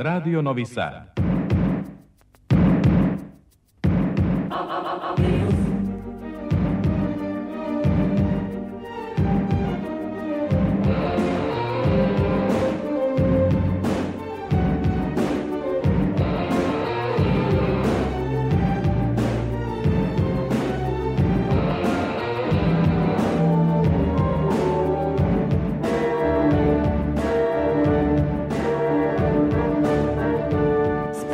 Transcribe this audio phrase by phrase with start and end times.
[0.00, 1.10] Radio Novi Sad.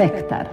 [0.05, 0.49] Spektar.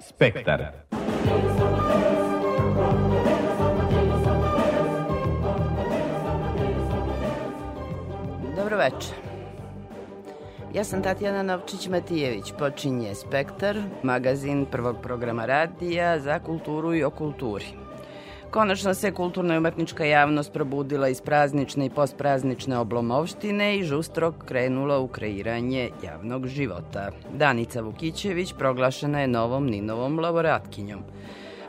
[0.00, 0.72] Spektar.
[8.56, 9.14] Dobro večer.
[10.74, 12.52] Ja sam Tatjana Novčić-Matijević.
[12.58, 17.87] Počinje Spektar, magazin prvog programa radija za kulturu i o kulturi.
[18.50, 24.98] Konačno se kulturna i umetnička javnost probudila iz praznične i postpraznične oblomovštine i žustro krenula
[24.98, 27.10] u kreiranje javnog života.
[27.34, 31.00] Danica Vukićević proglašena je novom Ninovom laboratkinjom.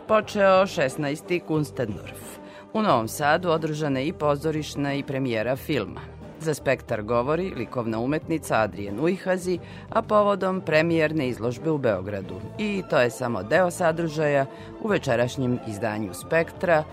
[0.07, 1.39] Počeo 16.
[1.47, 2.39] Kunstendorf.
[2.73, 6.18] U Novom Sadu održana je i pozorišna i premijera filma.
[6.41, 9.59] Za spektar govori likovna umetnica Adrijen Ujhazi,
[9.89, 12.41] a povodom premijerne izložbe u Beogradu.
[12.57, 14.45] I to je samo deo sadržaja
[14.81, 16.83] u večerašnjem izdanju Spektra,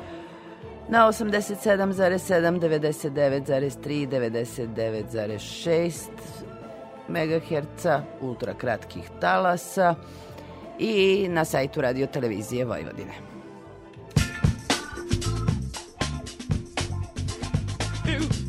[0.89, 5.93] na 87,7, 99,3, 99,6
[7.09, 7.87] MHz
[8.21, 9.95] ultra kratkih talasa
[10.79, 13.13] i na sajtu Radio Televizije Vojvodine.
[18.09, 18.46] Ew.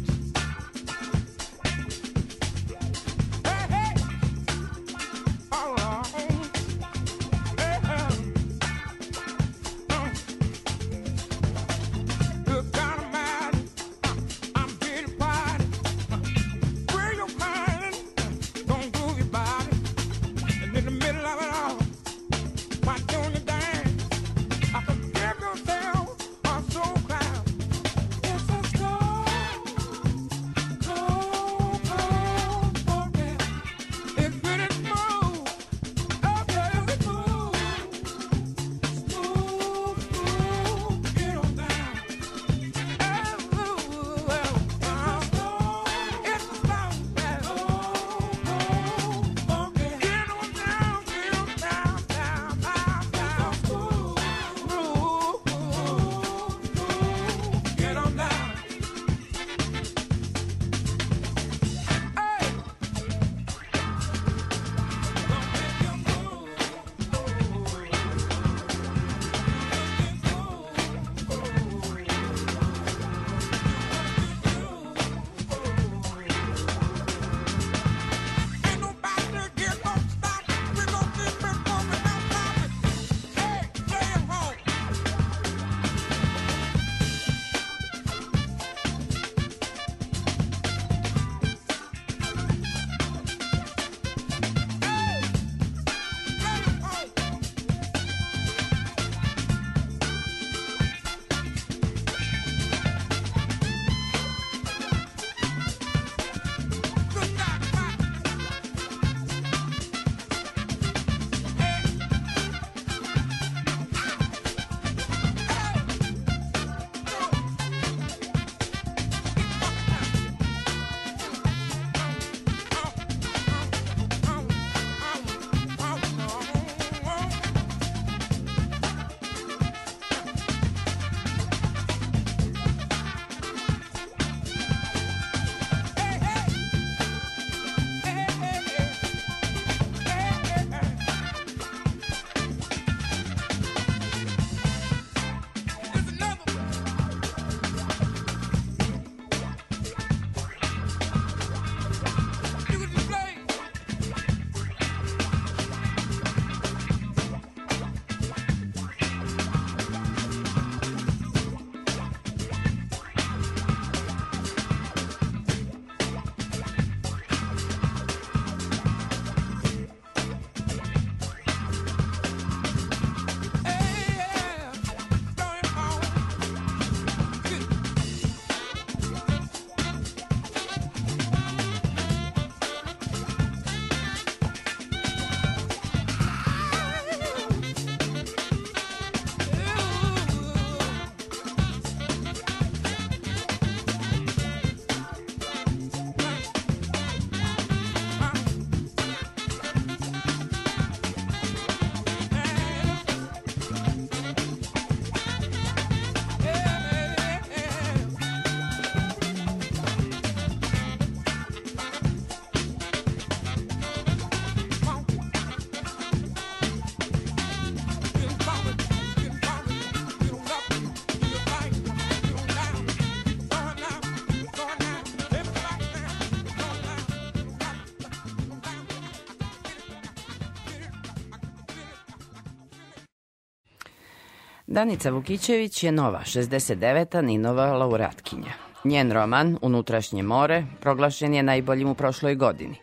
[234.68, 237.22] Danica Vukićević je nova, 69.
[237.22, 238.52] Ninova laureatkinja.
[238.84, 242.75] Njen roman, Unutrašnje more, proglašen je najboljim u prošloj godini.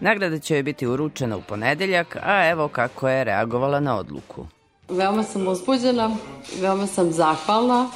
[0.00, 4.46] Nagrada će joj biti uručena u ponedeljak, a evo kako je reagovala na odluku.
[4.88, 6.16] Veoma sam uzbuđena,
[6.60, 7.88] veoma sam zahvalna.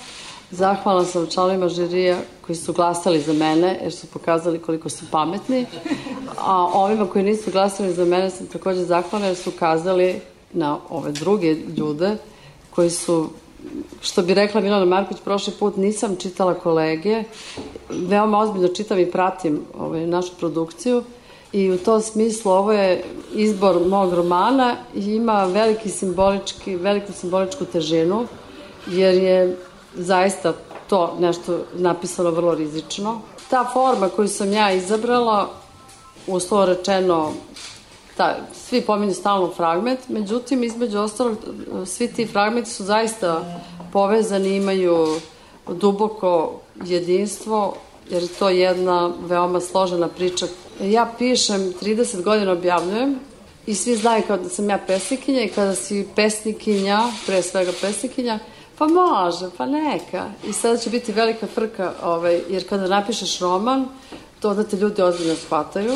[0.51, 5.67] Zahvalna sam članima žirija koji su glasali za mene, jer su pokazali koliko su pametni.
[6.39, 10.21] A ovima koji nisu glasali za mene sam takođe zahvalna jer su ukazali
[10.53, 12.17] na ove druge ljude
[12.81, 13.29] koji su
[14.00, 17.25] što bi rekla Milana Marković, prošli put nisam čitala kolege,
[17.91, 21.03] veoma ozbiljno čitam i pratim ovaj, našu produkciju
[21.53, 23.05] i u tom smislu ovo je
[23.35, 28.27] izbor mog romana i ima veliki simbolički, veliku simboličku težinu,
[28.87, 29.56] jer je
[29.94, 30.55] zaista
[30.88, 33.21] to nešto napisano vrlo rizično.
[33.50, 35.50] Ta forma koju sam ja izabrala,
[36.27, 37.32] uslovo rečeno,
[38.20, 41.37] ta, svi pominju stalno fragment, međutim, između ostalog,
[41.87, 43.61] svi ti fragmenti su zaista
[43.93, 45.20] povezani, imaju
[45.69, 47.75] duboko jedinstvo,
[48.11, 50.46] jer to je jedna veoma složena priča.
[50.81, 53.19] Ja pišem, 30 godina objavljujem
[53.67, 58.38] i svi znaju kao da sam ja pesnikinja i kada si pesnikinja, pre svega pesnikinja,
[58.78, 60.26] pa može, pa neka.
[60.49, 63.88] I sada će biti velika frka, ovaj, jer kada napišeš roman,
[64.40, 65.94] to da te ljudi ozbiljno shvataju,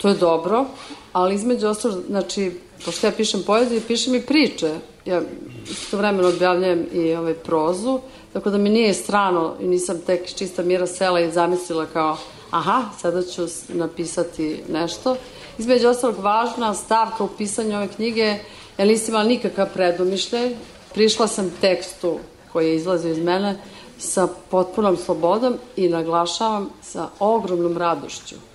[0.00, 0.64] to je dobro,
[1.12, 2.52] ali između ostalo, znači,
[2.84, 4.74] pošto ja pišem poeziju, pišem i priče.
[5.04, 5.22] Ja
[5.70, 8.00] isto vremeno objavljajem i ovaj, prozu,
[8.32, 12.16] tako da mi nije strano i nisam tek čista mira sela i zamislila kao
[12.50, 15.16] aha, sada ću napisati nešto.
[15.58, 18.38] Između ostalog, važna stavka u pisanju ove knjige,
[18.78, 20.56] ja nisam imala nikakav predumišljaj,
[20.94, 22.18] prišla sam tekstu
[22.52, 23.60] koji je izlazio iz mene
[23.98, 28.49] sa potpunom slobodom i naglašavam sa ogromnom radošću.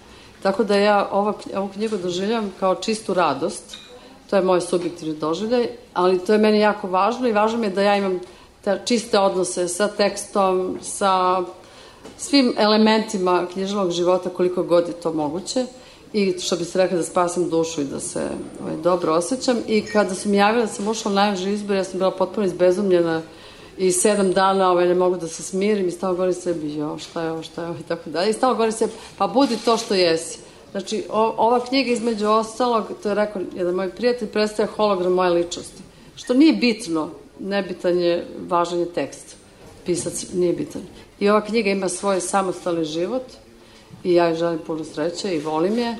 [0.45, 3.77] Tako da ja ova, ovu knjigu doživljam kao čistu radost.
[4.29, 7.69] To je moj subjektivni doživljaj, ali to je meni jako važno i važno mi je
[7.69, 8.19] da ja imam
[8.61, 11.41] te čiste odnose sa tekstom, sa
[12.17, 15.65] svim elementima književnog života koliko god je to moguće
[16.13, 18.29] i što bi se rekla da spasam dušu i da se
[18.61, 21.83] ovaj, dobro osjećam i kada su mi javili da sam ušla u najveži izbor ja
[21.83, 23.21] sam bila potpuno izbezumljena
[23.77, 27.21] i sedam dana ovaj, ne mogu da se smirim i stalo govorim sebi, jo, šta
[27.21, 28.29] je ovo, šta je ovo i tako dalje.
[28.29, 30.39] I stalo govorim sebi, pa budi to što jesi.
[30.71, 35.29] Znači, o, ova knjiga između ostalog, to je rekao jedan moj prijatelj, predstavlja hologram moje
[35.29, 35.81] ličnosti.
[36.15, 39.35] Što nije bitno, nebitan je, važan je tekst.
[39.85, 40.81] Pisac nije bitan.
[41.19, 43.23] I ova knjiga ima svoj samostalni život
[44.03, 45.97] i ja joj želim puno sreće i volim je.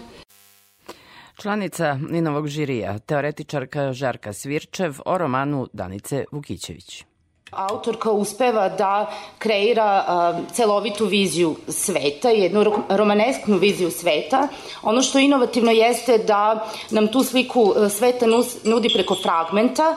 [1.42, 7.06] Članica Ninovog žirija, teoretičarka Žarka Svirčev o romanu Danice Vukićević.
[7.52, 14.48] Autorka uspeva da kreira uh, celovitu viziju sveta, jednu romanesknu viziju sveta.
[14.84, 18.25] Ono što inovativno jeste da nam tu sliku sveta
[18.64, 19.96] nudi preko fragmenta,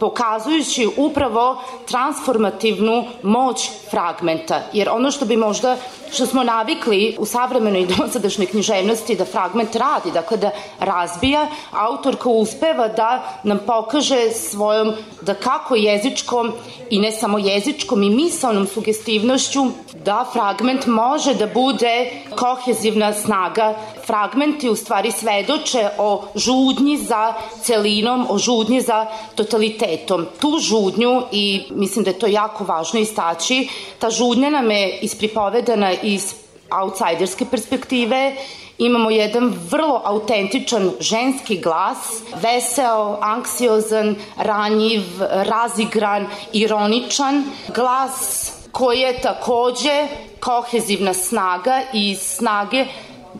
[0.00, 4.62] pokazujući upravo transformativnu moć fragmenta.
[4.72, 5.76] Jer ono što bi možda,
[6.12, 12.88] što smo navikli u savremenoj dosadašnjoj književnosti da fragment radi, dakle da razbija, autorka uspeva
[12.88, 14.92] da nam pokaže svojom,
[15.22, 16.52] da kako jezičkom
[16.90, 19.66] i ne samo jezičkom i misalnom sugestivnošću,
[20.04, 23.74] da fragment može da bude kohezivna snaga.
[24.06, 30.26] Fragmenti u stvari svedoče o žudnji za celinom, o žudnji za totalitetom svetom.
[30.40, 33.68] Tu žudnju, i mislim da je to jako važno istaći,
[33.98, 36.34] ta žudnja nam je ispripovedana iz
[36.70, 38.36] outsiderske perspektive,
[38.78, 47.44] imamo jedan vrlo autentičan ženski glas, veseo, anksiozan, ranjiv, razigran, ironičan,
[47.74, 50.06] glas koji je takođe
[50.40, 52.86] kohezivna snaga i snage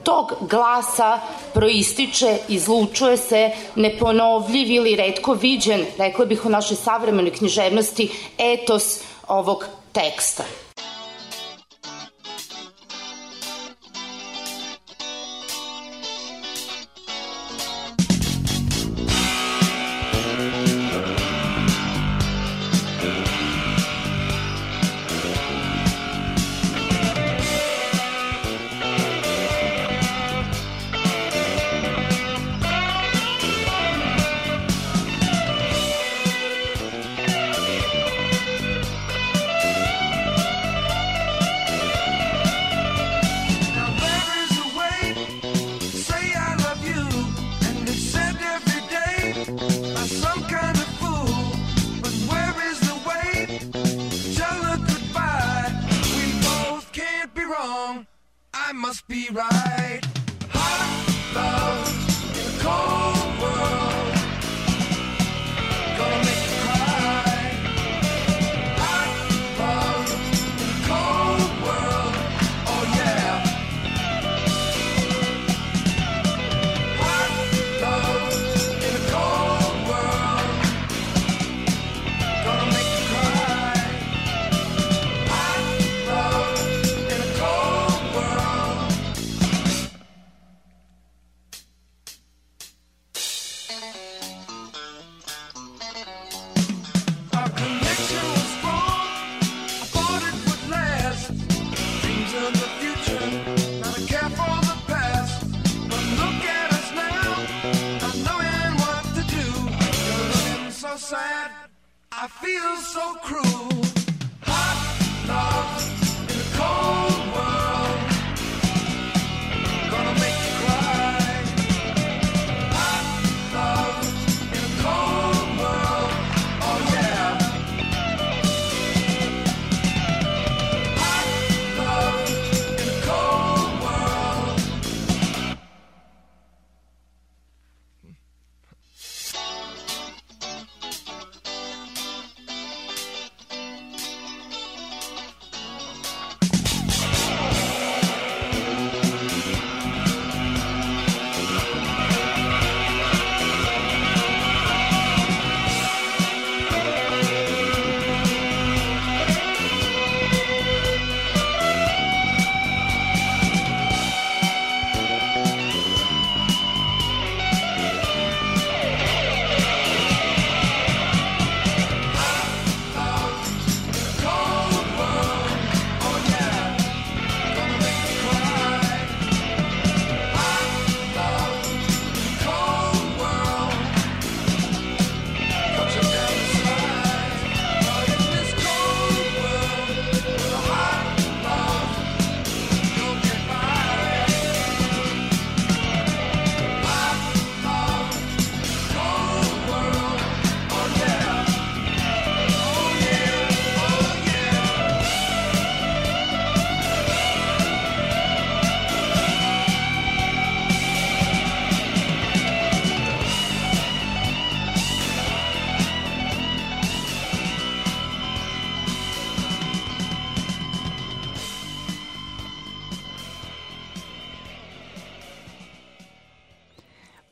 [0.03, 1.21] tog glasa
[1.55, 9.65] proističe, izlučuje se neponovljiv ili redko viđen, rekla bih u našoj savremenoj književnosti, etos ovog
[9.93, 10.45] teksta.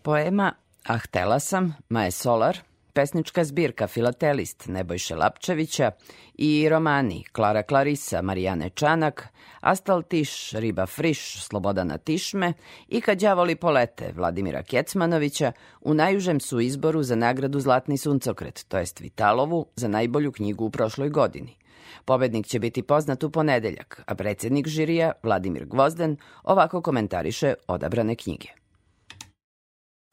[0.08, 0.52] Poema
[0.84, 2.58] A htela sam, Maje Solar,
[2.92, 5.90] pesnička zbirka Filatelist Nebojše Lapčevića
[6.34, 9.28] i romani Klara Klarisa, Marijane Čanak,
[9.60, 12.52] Astal Tiš, Riba Friš, Slobodana Tišme
[12.88, 18.78] i Kad đavoli polete Vladimira Kecmanovića u najužem su izboru za nagradu Zlatni suncokret, to
[18.78, 21.56] jest Vitalovu, za najbolju knjigu u prošloj godini.
[22.04, 28.57] Pobednik će biti poznat u ponedeljak, a predsednik žirija, Vladimir Gvozden, ovako komentariše odabrane knjige.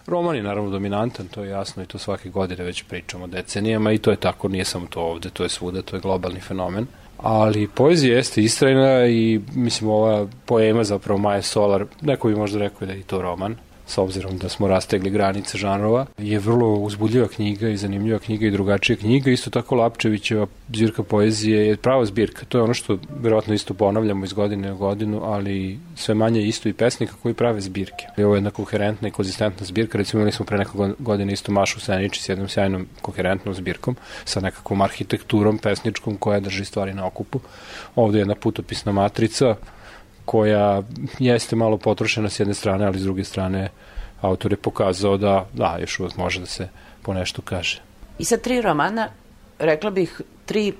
[0.07, 3.97] Roman je naravno dominantan, to je jasno i to svake godine već pričamo decenijama i
[3.97, 6.87] to je tako, nije samo to ovde, to je svuda, to je globalni fenomen.
[7.17, 12.87] Ali poezija jeste istrajna i mislim ova poema zapravo Maja Solar, neko bi možda rekao
[12.87, 13.55] da je i to roman,
[13.87, 18.51] s obzirom da smo rastegli granice žanrova, je vrlo uzbudljiva knjiga i zanimljiva knjiga i
[18.51, 19.31] drugačija knjiga.
[19.31, 22.45] Isto tako Lapčevićeva zbirka poezije je prava zbirka.
[22.45, 26.69] To je ono što verovatno isto ponavljamo iz godine u godinu, ali sve manje isto
[26.69, 28.05] i pesnika koji prave zbirke.
[28.17, 29.97] I ovo je jedna koherentna i konzistentna zbirka.
[29.97, 34.39] Recimo imali smo pre nekog godine isto Mašu Senići s jednom sjajnom koherentnom zbirkom sa
[34.39, 37.39] nekakvom arhitekturom pesničkom koja drži stvari na okupu.
[37.95, 39.55] Ovde je jedna putopisna matrica
[40.25, 40.81] koja
[41.19, 43.69] jeste malo potrošena s jedne strane, ali s druge strane
[44.21, 46.67] autor je pokazao da, da, još uvijek može da se
[47.01, 47.81] po nešto kaže.
[48.19, 49.09] I sa tri romana,
[49.59, 50.73] rekla bih, tri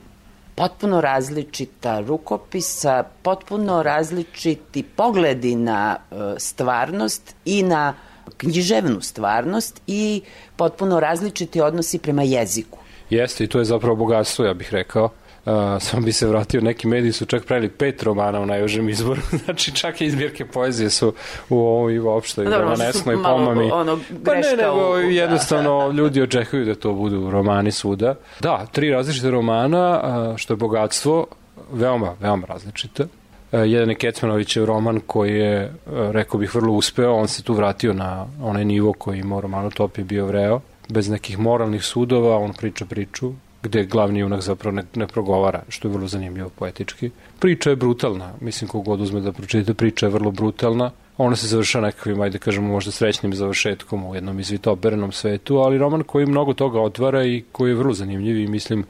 [0.56, 7.94] potpuno različita rukopisa, potpuno različiti pogledi na e, stvarnost i na
[8.38, 10.22] književnu stvarnost i
[10.56, 12.78] potpuno različiti odnosi prema jeziku.
[13.10, 15.10] Jeste i to je zapravo bogatstvo, ja bih rekao.
[15.46, 19.22] Uh, samo bi se vratio, neki mediji su čak pravili pet romana u najužem izboru,
[19.46, 21.14] znači čak i izbirke poezije su
[21.50, 23.72] u ovoj uopšte Dobro, romanesknoj pomami.
[23.72, 24.98] Ono, pa ne, nego u...
[24.98, 25.94] jednostavno da.
[25.94, 28.16] ljudi očekuju da to budu romani svuda.
[28.40, 30.02] Da, tri različite romana,
[30.38, 31.28] što je bogatstvo,
[31.72, 33.08] veoma, veoma različite.
[33.52, 38.28] Jedan je Kecmanovićev roman koji je, rekao bih, vrlo uspeo, on se tu vratio na
[38.42, 43.34] onaj nivo koji ima romanotopije bio vreo, bez nekih moralnih sudova, on priča priču,
[43.66, 47.10] gde glavni junak zapravo ne, ne progovara, što je vrlo zanimljivo poetički.
[47.40, 50.92] Priča je brutalna, mislim kogod uzme da pročite, priča je vrlo brutalna.
[51.18, 56.04] Ona se završava nekakvim, ajde kažemo, možda srećnim završetkom u jednom izvitoperenom svetu, ali roman
[56.04, 58.86] koji mnogo toga otvara i koji je vrlo zanimljiv i mislim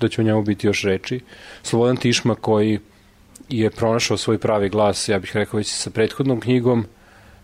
[0.00, 1.20] da će o njemu biti još reči.
[1.62, 2.78] Slobodan Tišma koji
[3.48, 6.86] je pronašao svoj pravi glas, ja bih rekao već sa prethodnom knjigom,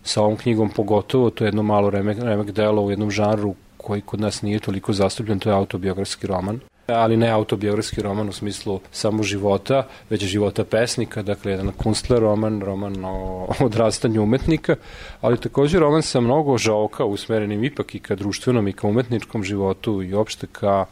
[0.03, 4.01] sa ovom knjigom pogotovo, to je jedno malo remek, remek delo u jednom žanru koji
[4.01, 6.59] kod nas nije toliko zastupljen, to je autobiografski roman
[6.91, 12.61] ali ne autobiografski roman u smislu samo života, već života pesnika, dakle jedan kunstler roman,
[12.61, 14.75] roman o odrastanju umetnika,
[15.21, 20.03] ali takođe roman sa mnogo žoka usmerenim ipak i ka društvenom i ka umetničkom životu
[20.03, 20.85] i opšte ka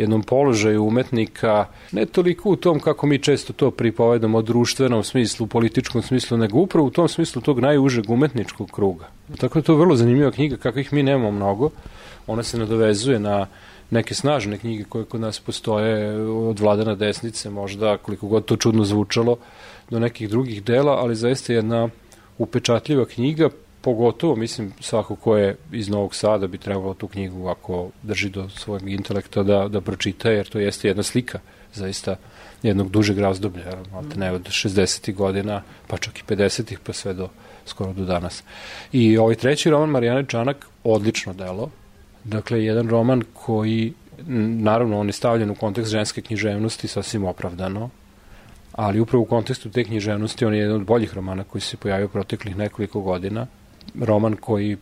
[0.00, 5.46] jednom položaju umetnika, ne toliko u tom kako mi često to pripovedamo o društvenom smislu,
[5.46, 9.08] političkom smislu, nego upravo u tom smislu tog najužeg umetničkog kruga.
[9.38, 11.70] Tako da to je vrlo zanimljiva knjiga, kakvih mi nemamo mnogo.
[12.26, 13.46] Ona se nadovezuje na
[13.90, 18.84] neke snažne knjige koje kod nas postoje od vladana desnice, možda koliko god to čudno
[18.84, 19.36] zvučalo,
[19.90, 21.88] do nekih drugih dela, ali zaista jedna
[22.38, 27.90] upečatljiva knjiga, pogotovo, mislim, svako ko je iz Novog Sada bi trebalo tu knjigu, ako
[28.02, 31.38] drži do svojeg intelekta, da, da pročita, jer to jeste jedna slika,
[31.74, 32.16] zaista,
[32.62, 33.64] jednog dužeg razdoblja,
[34.16, 35.14] ne od 60.
[35.14, 36.76] godina, pa čak i 50.
[36.84, 37.28] pa sve do
[37.66, 38.42] skoro do danas.
[38.92, 41.70] I ovaj treći roman, Marijane Čanak, odlično delo.
[42.24, 43.92] Dakle, jedan roman koji,
[44.68, 47.90] naravno, on je stavljen u kontekst ženske književnosti, sasvim opravdano,
[48.72, 52.08] ali upravo u kontekstu te književnosti on je jedan od boljih romana koji se pojavio
[52.08, 53.46] proteklih nekoliko godina.
[54.00, 54.76] Roman koji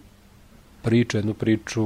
[0.82, 1.84] priča jednu priču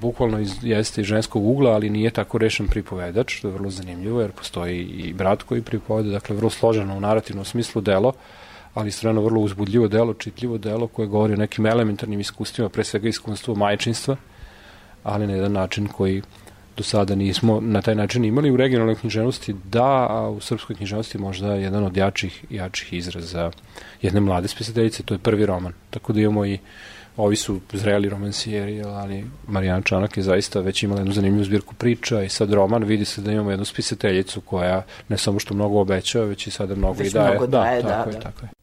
[0.00, 4.20] bukvalno iz, jeste iz ženskog ugla, ali nije tako rešen pripovedač, što je vrlo zanimljivo,
[4.20, 8.12] jer postoji i brat koji pripoveda, dakle vrlo složeno u narativnom smislu delo,
[8.74, 13.08] ali strano vrlo uzbudljivo delo, čitljivo delo koje govori o nekim elementarnim iskustvima, pre svega
[13.08, 14.16] iskustvu majčinstva,
[15.02, 16.22] ali na jedan način koji
[16.76, 21.18] do sada nismo na taj način imali u regionalnoj književnosti, da, a u srpskoj književnosti
[21.18, 23.50] možda jedan od jačih, jačih izraza
[24.02, 25.72] jedne mlade spisateljice, to je prvi roman.
[25.90, 26.58] Tako da imamo i
[27.16, 32.22] ovi su zreli romansijeri, ali Marijana Čanak je zaista već imala jednu zanimljivu zbirku priča
[32.22, 36.24] i sad roman vidi se da imamo jednu spisateljicu koja ne samo što mnogo obećava,
[36.24, 37.30] već i sada mnogo već i daje.
[37.30, 38.16] Mnogo daje da, da, tako da.
[38.16, 38.59] je, tako je.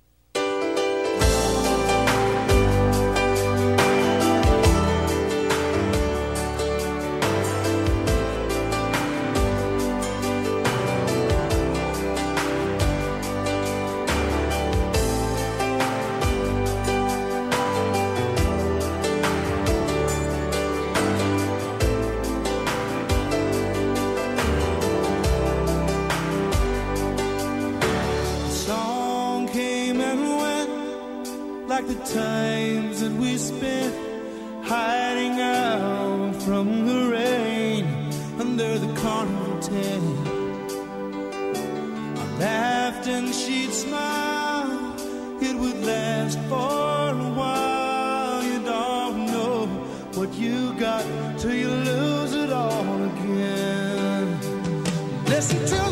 [55.30, 55.87] Listen to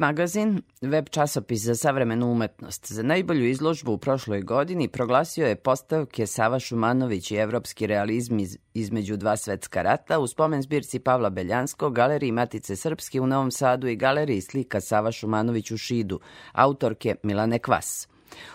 [0.00, 5.56] Art Magazin, web časopis za savremenu umetnost, za najbolju izložbu u prošloj godini proglasio je
[5.56, 11.30] postavke Sava Šumanović i evropski realizm iz, između dva svetska rata u spomen zbirci Pavla
[11.30, 16.20] Beljanskog, galeriji Matice Srpske u Novom Sadu i galeriji slika Sava Šumanović u Šidu,
[16.52, 18.09] autorke Milane Kvas.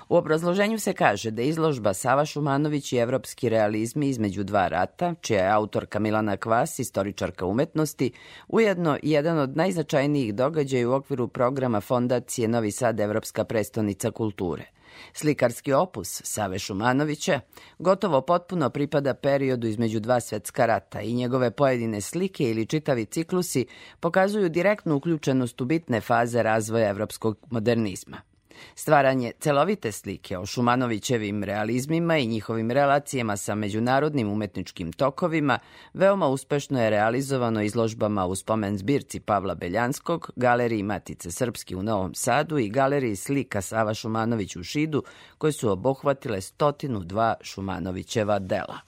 [0.10, 5.44] U obrazloženju se kaže da izložba Sava Šumanović i evropski realizmi između dva rata, čija
[5.44, 8.12] je autorka Milana Kvas, istoričarka umetnosti,
[8.48, 14.66] ujedno jedan od najznačajnijih događaja u okviru programa Fondacije Novi Sad Evropska prestonica kulture.
[15.14, 17.40] Slikarski opus Save Šumanovića
[17.80, 23.66] gotovo potpuno pripada periodu između dva svetska rata i njegove pojedine slike ili čitavi ciklusi
[24.00, 28.35] pokazuju direktnu uključenost u bitne faze razvoja evropskog modernizma.
[28.76, 35.60] Stvaranje celovite slike o Šumanovićevim realizmima i njihovim relacijama sa međunarodnim umetničkim tokovima
[35.94, 42.16] veoma uspešno je realizovano izložbama u spomen zbirci Pavla Beljanskog, galeriji Matice Srpski u Novom
[42.16, 45.04] Sadu i galeriji slika Sava Šumanović u Šidu,
[45.38, 48.80] koje su obuhvatile 102 Šumanovićeva dela.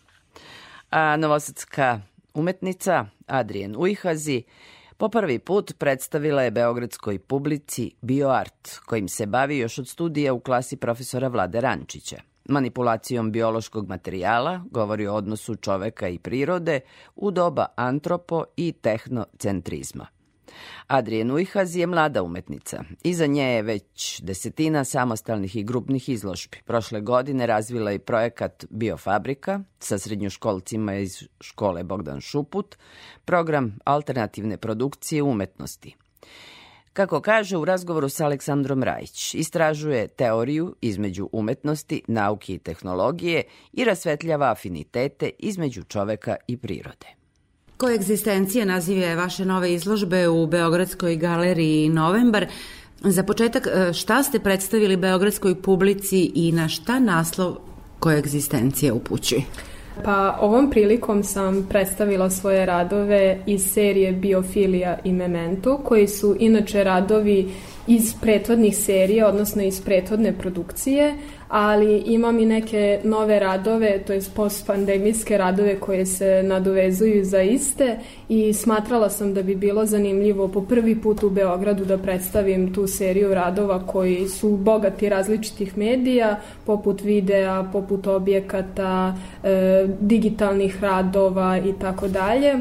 [0.89, 2.01] A novosadska
[2.34, 4.43] umetnica Adrijen Ujhazi
[5.00, 10.40] Po prvi put predstavila je beogradskoj publici BioArt, kojim se bavi još od studija u
[10.40, 12.22] klasi profesora Vlade Rančića.
[12.50, 16.80] Manipulacijom biološkog materijala govori o odnosu čoveka i prirode
[17.16, 20.16] u doba antropo i tehnocentrizma.
[20.88, 22.84] Adrijen Ujhaz je mlada umetnica.
[23.04, 26.58] Iza nje je već desetina samostalnih i grupnih izložbi.
[26.66, 32.76] Prošle godine razvila i projekat Biofabrika sa srednjoškolcima iz škole Bogdan Šuput,
[33.26, 35.96] program alternativne produkcije umetnosti.
[36.94, 43.84] Kako kaže u razgovoru sa Aleksandrom Rajić, istražuje teoriju između umetnosti, nauke i tehnologije i
[43.84, 47.08] rasvetljava afinitete između čoveka i prirode.
[47.78, 52.46] Koegzistencija naziv je vaše nove izložbe u Beogradskoj galeriji Novembar.
[53.02, 57.56] Za početak, e, šta ste predstavili beogradskoj publici i na šta naslov
[58.00, 59.42] koegzistencija upućuje?
[60.04, 66.84] Pa ovom prilikom sam predstavila svoje radove iz serije Biofilija i Memento, koji su inače
[66.84, 67.52] radovi
[67.88, 71.16] iz prethodnih serija, odnosno iz prethodne produkcije,
[71.48, 78.00] ali imam i neke nove radove, to je postpandemijske radove koje se nadovezuju za iste
[78.30, 82.88] i smatrala sam da bi bilo zanimljivo po prvi put u Beogradu da predstavim tu
[82.88, 91.74] seriju radova koji su bogati različitih medija, poput videa, poput objekata, e, digitalnih radova i
[91.82, 92.56] tako dalje.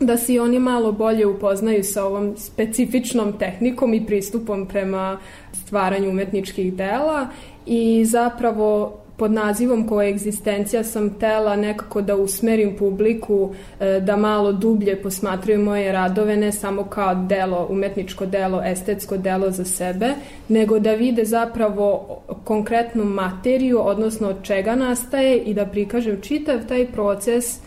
[0.00, 5.18] Da se oni malo bolje upoznaju sa ovom specifičnom tehnikom i pristupom prema
[5.52, 7.26] stvaranju umetničkih dela
[7.68, 15.02] i zapravo pod nazivom koegzistencija sam tela nekako da usmerim publiku e, da malo dublje
[15.02, 20.10] posmatraju moje radove ne samo kao delo, umetničko delo, estetsko delo za sebe,
[20.48, 26.86] nego da vide zapravo konkretnu materiju, odnosno od čega nastaje i da prikažem čitav taj
[26.86, 27.60] proces e,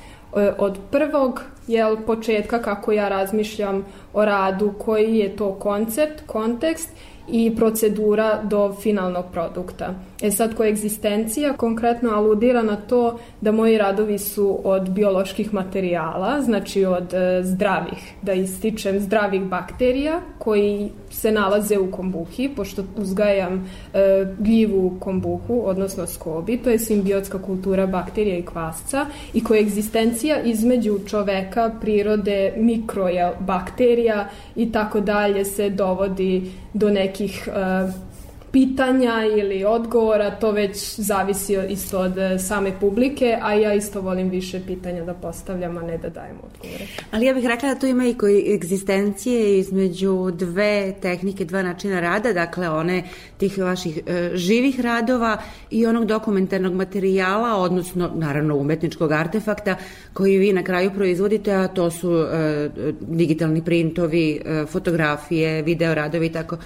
[0.57, 6.89] od prvog jel, početka kako ja razmišljam o radu, koji je to koncept, kontekst
[7.31, 9.93] i procedura do finalnog produkta.
[10.21, 16.85] E sad, koegzistencija konkretno aludira na to da moji radovi su od bioloških materijala, znači
[16.85, 24.25] od e, zdravih, da ističem zdravih bakterija koji se nalaze u kombuhi, pošto uzgajam e,
[24.39, 31.71] gljivu kombuhu, odnosno skobi, to je simbiotska kultura bakterija i kvasca i koegzistencija između čoveka,
[31.81, 38.10] prirode, mikroja, bakterija i tako dalje se dovodi do nekih e,
[38.51, 44.29] pitanja ili odgovora, to već zavisi isto od e, same publike, a ja isto volim
[44.29, 46.85] više pitanja da postavljam, a ne da dajem odgovore.
[47.11, 51.99] Ali ja bih rekla da tu ima i koji egzistencije između dve tehnike, dva načina
[51.99, 53.03] rada, dakle one
[53.37, 55.37] tih vaših e, živih radova
[55.69, 59.75] i onog dokumentarnog materijala, odnosno naravno umetničkog artefakta
[60.13, 66.25] koji vi na kraju proizvodite, a to su e, digitalni printovi, e, fotografije, video radovi
[66.25, 66.57] i tako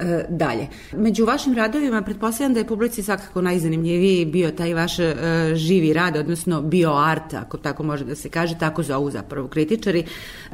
[0.00, 0.66] E, dalje.
[0.92, 5.14] Među vašim radovima pretpostavljam da je publici svakako najzanimljiviji bio taj vaš e,
[5.54, 10.04] živi rad, odnosno bio art, ako tako može da se kaže, tako zovu zapravo kritičari.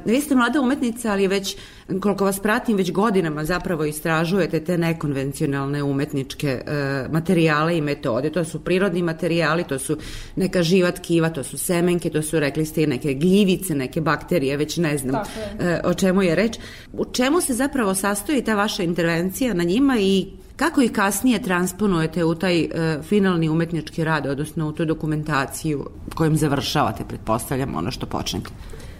[0.04, 1.56] Vi ste mlada umetnica, ali već
[2.00, 8.30] koliko vas pratim, već godinama zapravo istražujete te nekonvencionalne umetničke e, materijale i metode.
[8.30, 9.96] To su prirodni materijali, to su
[10.36, 14.56] neka živa tkiva, to su semenke, to su, rekli ste, i neke gljivice, neke bakterije,
[14.56, 15.22] već ne znam
[15.60, 16.58] e, o čemu je reč.
[16.92, 22.24] U čemu se zapravo sastoji ta vaša intervencija na njima i Kako ih kasnije transponujete
[22.24, 22.68] u taj e,
[23.02, 28.50] finalni umetnički rad, odnosno u tu dokumentaciju kojim završavate, pretpostavljam, ono što počnete?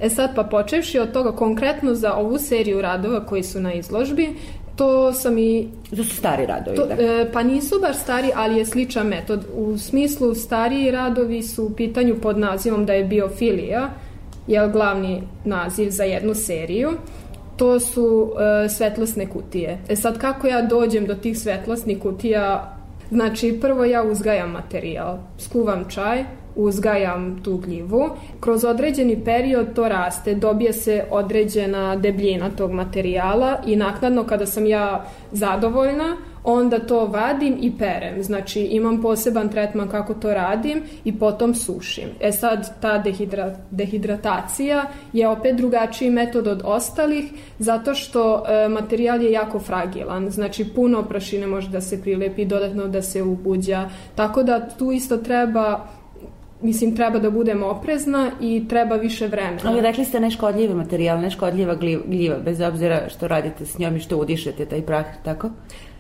[0.01, 4.29] E sad, pa počevši od toga konkretno za ovu seriju radova koji su na izložbi,
[4.77, 5.69] to sam i...
[5.91, 6.95] To su stari radovi, To, da?
[6.95, 9.47] e, pa nisu baš stari, ali je sličan metod.
[9.55, 13.91] U smislu stariji radovi su u pitanju pod nazivom da je biofilija,
[14.47, 16.91] je glavni naziv za jednu seriju.
[17.57, 18.33] To su
[18.65, 19.79] e, svetlosne kutije.
[19.89, 22.77] E sad, kako ja dođem do tih svetlosnih kutija?
[23.11, 26.25] Znači, prvo ja uzgajam materijal, skuvam čaj,
[26.57, 28.11] uzgajam tu gljivu.
[28.41, 34.67] Kroz određeni period to raste, dobije se određena debljina tog materijala i naknadno kada sam
[34.67, 36.17] ja zadovoljna,
[36.47, 38.23] onda to vadim i perem.
[38.23, 42.09] Znači imam poseban tretman kako to radim i potom sušim.
[42.21, 47.25] E sad ta dehidra, dehidratacija je opet drugačiji metod od ostalih
[47.59, 50.31] zato što e, materijal je jako fragilan.
[50.31, 53.89] Znači puno prašine može da se prilepi, dodatno da se ubuđa.
[54.15, 55.87] Tako da tu isto treba
[56.67, 59.61] mislim, treba da budem oprezna i treba više vremena.
[59.65, 61.75] Ali rekli ste neškodljivi materijal, neškodljiva
[62.07, 65.51] gljiva, bez obzira što radite s njom i što udišete taj prah, tako?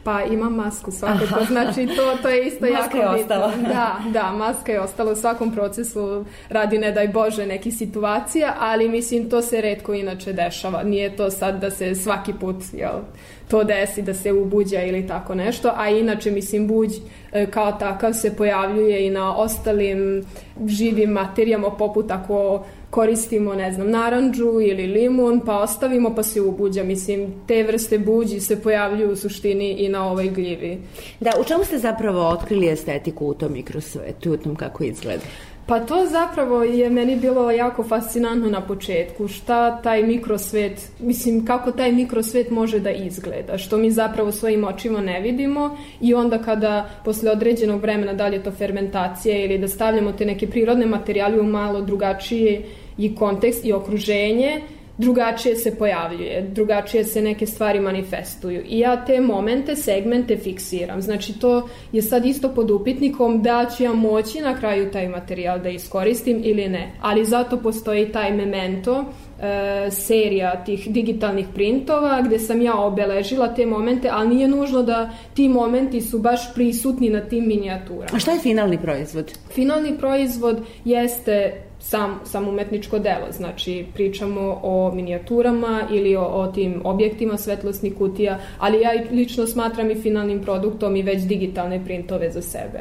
[0.07, 3.49] Pa imam masku svakako, znači to, to je isto maska jako je ostala.
[3.49, 3.69] bitno.
[3.69, 8.89] Da, da, maska je ostala u svakom procesu radi ne daj Bože neki situacija, ali
[8.89, 10.83] mislim to se redko inače dešava.
[10.83, 13.01] Nije to sad da se svaki put jel,
[13.49, 16.91] to desi da se ubuđa ili tako nešto, a inače mislim buđ
[17.33, 20.25] e, kao takav se pojavljuje i na ostalim
[20.67, 26.85] živim materijama poput ako koristimo, ne znam, naranđu ili limun, pa ostavimo pa se ubuđa.
[26.85, 30.79] Mislim, te vrste buđi se pojavljuju u suštini i na ovoj gljivi.
[31.21, 35.25] Da, u čemu ste zapravo otkrili estetiku u tom mikrosvetu, u tom kako izgleda?
[35.67, 41.73] Pa to zapravo je meni bilo jako fascinantno na početku, šta taj mikrosvet, mislim kako
[41.73, 46.91] taj mikrosvet može da izgleda, što mi zapravo svojim očima ne vidimo i onda kada
[47.05, 51.41] posle određenog vremena, da li je to fermentacija ili da stavljamo te neke prirodne materijale
[51.41, 52.63] u malo drugačije
[52.99, 54.61] i kontekst i okruženje,
[54.99, 58.63] drugačije se pojavljuje, drugačije se neke stvari manifestuju.
[58.67, 61.03] I ja te momente, segmente fiksiram.
[61.03, 65.61] Znači to je sad isto pod upitnikom da ću ja moći na kraju taj materijal
[65.61, 66.93] da iskoristim ili ne.
[67.01, 69.05] Ali zato postoji taj memento,
[69.41, 75.11] e, serija tih digitalnih printova gde sam ja obeležila te momente, ali nije nužno da
[75.35, 78.11] ti momenti su baš prisutni na tim minijaturama.
[78.13, 79.33] A šta je finalni proizvod?
[79.51, 86.81] Finalni proizvod jeste sam, sam umetničko delo, znači pričamo o minijaturama ili o, o tim
[86.85, 92.43] objektima svetlosnih kutija, ali ja lično smatram i finalnim produktom i već digitalne printove za
[92.43, 92.81] sebe.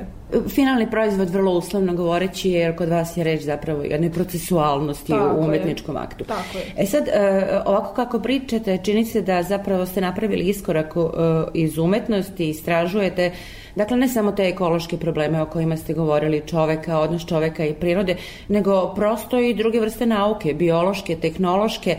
[0.50, 5.42] Finalni proizvod, vrlo uslovno govoreći, jer kod vas je reč zapravo jednoj procesualnosti Tako u
[5.42, 5.48] je.
[5.48, 6.24] umetničkom aktu.
[6.24, 6.64] Tako je.
[6.78, 11.00] E sad, e, ovako kako pričate, čini se da zapravo ste napravili iskorak e,
[11.54, 13.32] iz umetnosti, istražujete
[13.76, 18.16] Dakle, ne samo te ekološke probleme o kojima ste govorili, čoveka, odnos čoveka i prirode,
[18.48, 21.98] nego prosto i druge vrste nauke, biološke, tehnološke.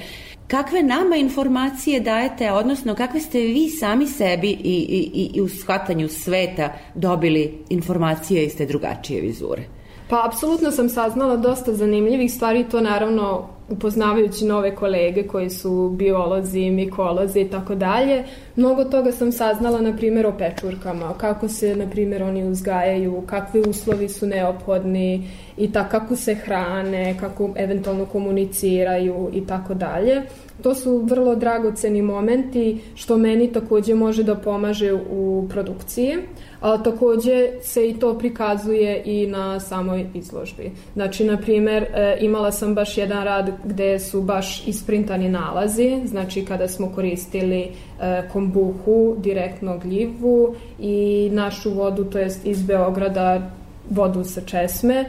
[0.48, 4.76] Kakve nama informacije dajete, odnosno kakve ste vi sami sebi i,
[5.14, 9.62] i, i u shvatanju sveta dobili informacije iz te drugačije vizure?
[10.08, 16.70] Pa, apsolutno sam saznala dosta zanimljivih stvari, to naravno upoznavajući nove kolege koji su biolozi,
[16.70, 18.24] mikolozi i tako dalje.
[18.56, 23.60] Mnogo toga sam saznala, na primjer, o pečurkama, kako se, na primjer, oni uzgajaju, kakvi
[23.60, 30.22] uslovi su neophodni i ta, kako se hrane, kako eventualno komuniciraju i tako dalje.
[30.62, 36.16] To su vrlo dragoceni momenti što meni takođe može da pomaže u produkciji,
[36.66, 40.70] a takođe se i to prikazuje i na samoj izložbi.
[40.94, 46.44] Znači, na primer, e, imala sam baš jedan rad gde su baš isprintani nalazi, znači
[46.44, 47.68] kada smo koristili e,
[48.32, 53.50] kombuhu, direktno gljivu i našu vodu, to jest iz Beograda,
[53.90, 55.04] vodu sa česme,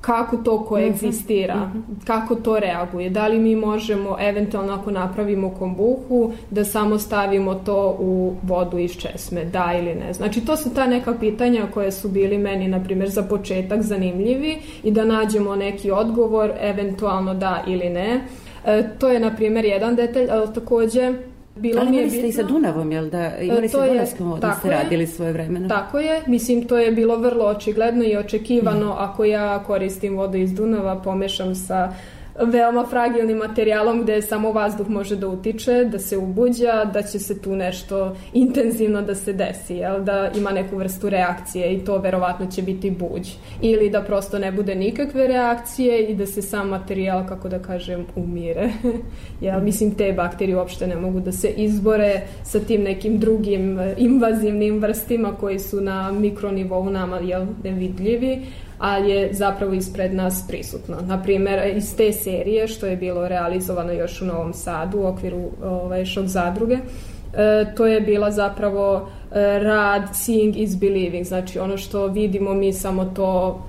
[0.00, 2.06] kako to koegzistira, mm -hmm.
[2.06, 7.96] kako to reaguje, da li mi možemo eventualno ako napravimo kombuhu da samo stavimo to
[7.98, 10.12] u vodu iz česme, da ili ne.
[10.12, 14.58] Znači to su ta neka pitanja koje su bili meni na primjer za početak zanimljivi
[14.82, 18.20] i da nađemo neki odgovor, eventualno da ili ne.
[18.66, 21.12] E, to je na primjer jedan detalj, ali takođe
[21.60, 23.36] Bilo Ali mi je imali ste i sa Dunavom, jel da?
[23.38, 25.68] Imali E, ste to je- Dunavskom vodu, tako ste radili svoje vremeno.
[25.68, 28.92] Tako je, mislim to je bilo vrlo očigledno i očekivano.
[28.92, 31.92] Ako ja koristim vodu iz Dunava, pomešam sa
[32.38, 37.42] veoma fragilnim materijalom gde samo vazduh može da utiče, da se ubuđa, da će se
[37.42, 40.04] tu nešto intenzivno da se desi, jel?
[40.04, 43.28] da ima neku vrstu reakcije i to verovatno će biti buđ.
[43.60, 48.06] Ili da prosto ne bude nikakve reakcije i da se sam materijal, kako da kažem,
[48.16, 48.70] umire.
[49.40, 49.60] jel?
[49.62, 54.78] Mislim, te bakterije uopšte ne mogu da se izbore sa tim nekim drugim eh, invazivnim
[54.78, 58.38] vrstima koji su na mikronivou nama jel, nevidljivi,
[58.80, 60.96] ali je zapravo ispred nas prisutno.
[61.06, 66.04] Naprimer, iz te serije, što je bilo realizovano još u Novom Sadu u okviru ovaj,
[66.04, 72.06] šok zadruge, e, to je bila zapravo e, rad seeing is believing, znači ono što
[72.06, 73.62] vidimo mi samo to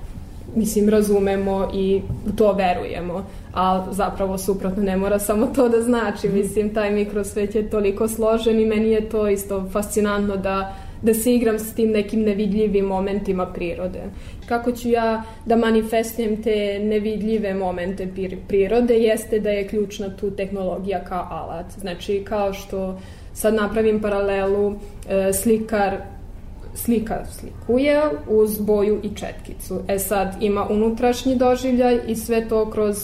[0.55, 3.25] mislim razumemo i u to verujemo.
[3.53, 6.29] A zapravo suprotno ne mora samo to da znači.
[6.29, 11.33] Mislim taj mikrosvet je toliko složen i meni je to isto fascinantno da da se
[11.35, 14.01] igram s tim nekim nevidljivim momentima prirode.
[14.45, 18.07] Kako ću ja da manifestujem te nevidljive momente
[18.47, 21.65] prirode jeste da je ključna tu tehnologija kao alat.
[21.79, 22.99] Znači kao što
[23.33, 24.73] sad napravim paralelu
[25.09, 25.97] e, slikar
[26.75, 29.79] slika slikuje uz boju i četkicu.
[29.87, 32.97] E sad ima unutrašnji doživljaj i sve to kroz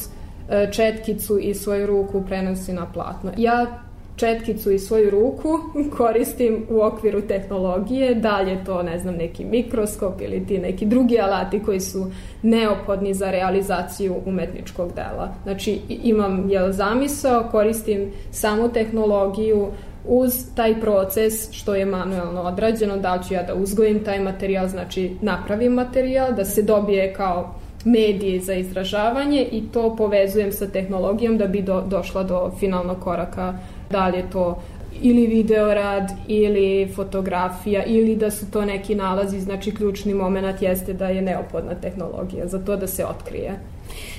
[0.50, 3.32] e, četkicu i svoju ruku prenosi na platno.
[3.38, 3.87] Ja
[4.18, 5.60] četkicu i svoju ruku
[5.98, 11.64] koristim u okviru tehnologije, dalje to, ne znam, neki mikroskop ili ti neki drugi alati
[11.64, 15.34] koji su neophodni za realizaciju umetničkog dela.
[15.44, 19.68] Znači, imam jel, zamisao, koristim samu tehnologiju
[20.08, 25.12] uz taj proces što je manuelno odrađeno, da ću ja da uzgojim taj materijal, znači
[25.22, 31.48] napravim materijal, da se dobije kao medije za izražavanje i to povezujem sa tehnologijom da
[31.48, 33.54] bi do, došla do finalnog koraka
[33.90, 34.62] da li je to
[35.02, 41.08] ili videorad ili fotografija ili da su to neki nalazi, znači ključni moment jeste da
[41.08, 43.60] je neophodna tehnologija za to da se otkrije.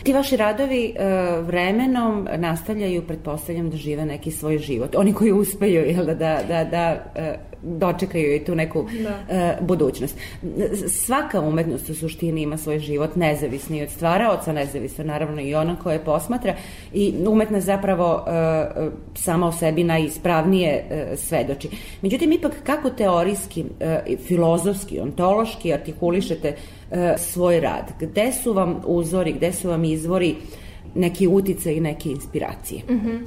[0.02, 4.94] Ti vaši radovi uh, vremenom nastavljaju, pretpostavljam, da žive neki svoj život.
[4.96, 7.22] Oni koji uspeju jel, da, da, da, da uh,
[7.62, 9.58] dočekaju i tu neku da.
[9.60, 10.18] uh, budućnost.
[10.88, 15.92] Svaka umetnost u suštini ima svoj život nezavisni od stvaraoca, nezavisno naravno i ona koja
[15.92, 16.54] je posmatra
[16.92, 18.24] i umetnost zapravo
[19.14, 20.85] sama o sebi najispravnije
[21.16, 21.68] svedoči.
[22.02, 23.64] Međutim, ipak kako teorijski,
[24.26, 26.77] filozofski, ontološki artikulišete uh,
[27.18, 27.92] svoj rad?
[28.00, 30.36] Gde su vam uzori, gde su vam izvori
[30.94, 32.82] neki utice i neke inspiracije?
[32.88, 33.18] Mm -hmm.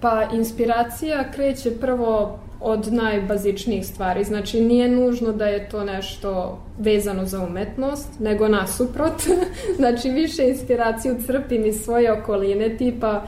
[0.00, 4.24] Pa inspiracija kreće prvo od najbazičnijih stvari.
[4.24, 9.22] Znači, nije nužno da je to nešto vezano za umetnost, nego nasuprot.
[9.78, 13.22] znači, više inspiraciju crpim iz svoje okoline, tipa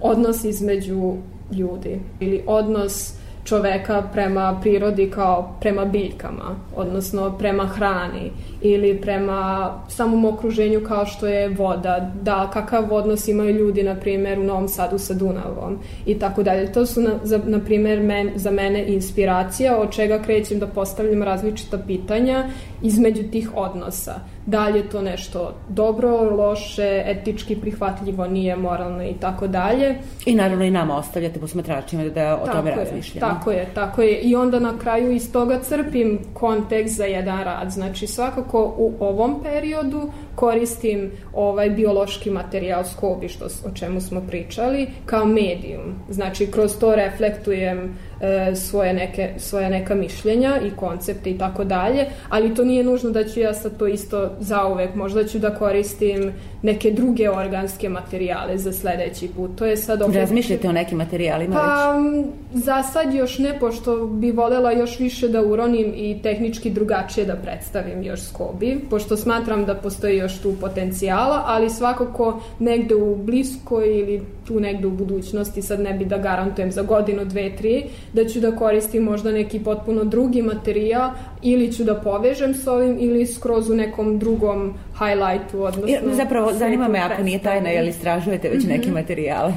[0.00, 1.14] odnos između
[1.52, 3.12] ljudi ili odnos
[3.44, 8.30] čoveka prema prirodi kao prema biljkama, odnosno prema hrani
[8.72, 14.38] ili prema samom okruženju kao što je voda, da kakav odnos imaju ljudi, na primjer,
[14.38, 16.72] u Novom Sadu sa Dunavom i tako dalje.
[16.72, 21.22] To su, na, za, na primjer, men, za mene inspiracija od čega krećem da postavljam
[21.22, 22.44] različita pitanja
[22.82, 29.14] između tih odnosa da li je to nešto dobro, loše, etički prihvatljivo, nije moralno i
[29.20, 29.96] tako dalje.
[30.26, 33.34] I naravno i nama ostavljate posmatračima da o tako tome razmišljamo.
[33.34, 34.20] Tako je, tako je.
[34.20, 37.70] I onda na kraju iz toga crpim kontekst za jedan rad.
[37.70, 44.86] Znači svakako u ovom periodu koristim ovaj biološki materijal skobi, što, o čemu smo pričali,
[45.06, 45.94] kao medijum.
[46.08, 52.06] Znači kroz to reflektujem e, svoje, neke, svoje neka mišljenja i koncepte i tako dalje,
[52.28, 56.32] ali to nije nužno da ću ja sad to isto zauvek, možda ću da koristim
[56.62, 59.50] neke druge organske materijale za sledeći put.
[59.56, 60.16] To je sad opet...
[60.16, 62.26] Razmišljate o nekim materijalima pa, već?
[62.64, 67.36] Za sad još ne, pošto bi volela još više da uronim i tehnički drugačije da
[67.36, 73.98] predstavim još skobi, pošto smatram da postoji još tu potencijala, ali svakako negde u bliskoj
[73.98, 77.84] ili tu negde u budućnosti, sad ne bi da garantujem za godinu, dve, tri,
[78.16, 81.10] da ću da koristim možda neki potpuno drugi materijal
[81.42, 86.14] ili ću da povežem s ovim ili skroz u nekom drugom highlightu, odnosno...
[86.14, 88.94] Zapravo, zanima me ako nije tajna, jel istražujete već neke mhm.
[88.94, 89.52] materijale?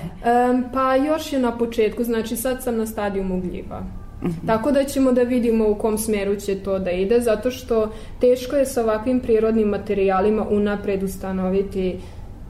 [0.52, 3.80] Um, pa još je na početku, znači sad sam na stadijumu gljiva.
[4.22, 4.48] Mm -hmm.
[4.48, 7.92] Tako da ćemo da vidimo u kom smeru će to da ide, zato što
[8.22, 12.00] teško je sa ovakvim prirodnim materijalima unapred ustanoviti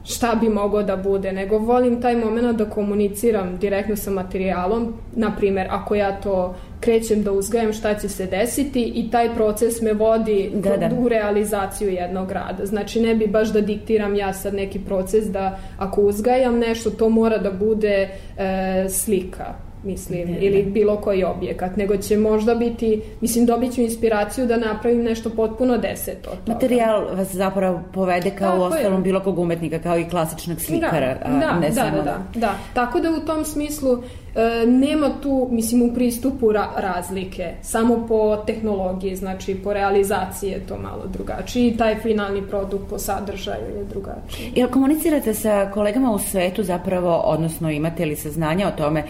[0.04, 5.36] šta bi moglo da bude, nego volim taj moment da komuniciram direktno sa materijalom, na
[5.36, 9.92] primer, ako ja to krećem da uzgajam šta će se desiti i taj proces me
[9.92, 10.90] vodi da, da.
[10.98, 12.66] u realizaciju jednog rada.
[12.66, 17.08] Znači ne bi baš da diktiram ja sad neki proces da ako uzgajam nešto to
[17.08, 23.02] mora da bude e, slika mislim, ne, ili bilo koji objekat, nego će možda biti,
[23.20, 26.30] mislim, dobit ću inspiraciju da napravim nešto potpuno deseto.
[26.30, 26.52] Toga.
[26.52, 31.38] Materijal vas zapravo povede kao u ostalom bilo kog umetnika, kao i klasičnog slikara, da,
[31.38, 31.96] da, a ne da, samo...
[31.96, 32.54] Da, da, da.
[32.74, 33.98] Tako da u tom smislu
[34.34, 40.66] e, nema tu, mislim, u pristupu ra razlike, samo po tehnologiji, znači po realizaciji je
[40.66, 44.52] to malo drugačije i taj finalni produkt po sadržaju je drugačiji.
[44.54, 49.04] Jel komunicirate sa kolegama u svetu zapravo, odnosno imate li saznanja o tome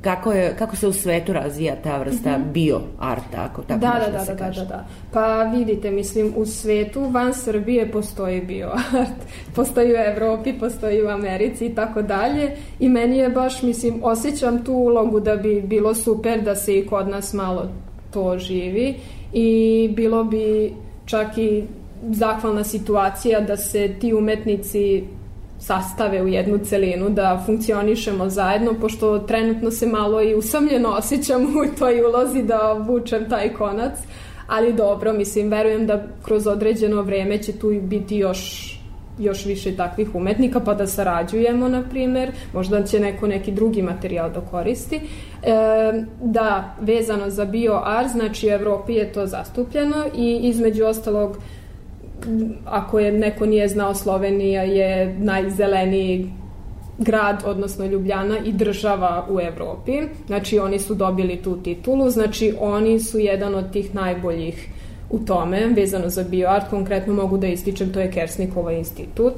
[0.00, 2.52] kako, je, kako se u svetu razvija ta vrsta mm -hmm.
[2.52, 4.86] bio arta, ako tako da, da, da, da, da, da, da, da.
[5.12, 9.26] Pa vidite, mislim, u svetu van Srbije postoji bio art.
[9.56, 12.56] Postoji u Evropi, postoji u Americi i tako dalje.
[12.80, 16.86] I meni je baš, mislim, osjećam tu ulogu da bi bilo super da se i
[16.86, 17.68] kod nas malo
[18.10, 18.94] to živi
[19.32, 20.74] i bilo bi
[21.06, 21.64] čak i
[22.10, 25.04] zahvalna situacija da se ti umetnici
[25.62, 31.78] sastave u jednu celinu, da funkcionišemo zajedno, pošto trenutno se malo i usamljeno osjećam u
[31.78, 33.98] toj ulozi da vučem taj konac,
[34.46, 38.72] ali dobro, mislim, verujem da kroz određeno vreme će tu biti još
[39.18, 44.30] još više takvih umetnika, pa da sarađujemo, na primer, možda će neko neki drugi materijal
[44.30, 44.96] da koristi.
[44.96, 45.52] E,
[46.22, 51.36] da, vezano za bioart, znači u Evropi je to zastupljeno i između ostalog
[52.64, 56.30] ako je neko nije znao Slovenija je najzeleniji
[56.98, 59.92] grad, odnosno Ljubljana i država u Evropi.
[60.26, 64.68] Znači oni su dobili tu titulu, znači oni su jedan od tih najboljih
[65.10, 69.34] u tome, vezano za bioart, konkretno mogu da ističem, to je Kersnikova institut.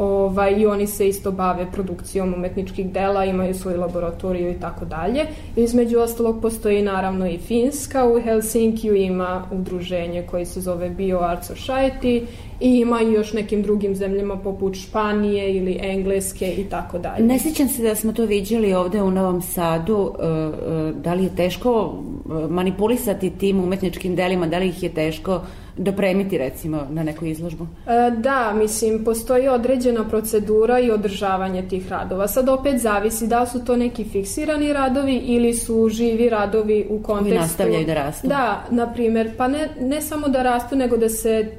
[0.00, 5.26] Ovaj, I oni se isto bave produkcijom umetničkih dela, imaju svoju laboratoriju i tako dalje.
[5.56, 11.42] Između ostalog postoji naravno i Finska, u Helsinkiju ima udruženje koje se zove Bio Art
[11.50, 12.22] Society
[12.60, 17.24] i ima i još nekim drugim zemljama poput Španije ili Engleske i tako dalje.
[17.24, 21.24] Ne sjećam se da smo to viđali ovde u Novom Sadu, e, e, da li
[21.24, 25.40] je teško e, manipulisati tim umetničkim delima, da li ih je teško
[25.76, 27.66] dopremiti recimo na neku izložbu?
[28.16, 32.28] Da, mislim, postoji određena procedura i održavanje tih radova.
[32.28, 37.28] Sad opet zavisi da su to neki fiksirani radovi ili su živi radovi u kontekstu...
[37.28, 38.28] Koji nastavljaju da rastu.
[38.28, 41.52] Da, na primer, pa ne, ne samo da rastu, nego da se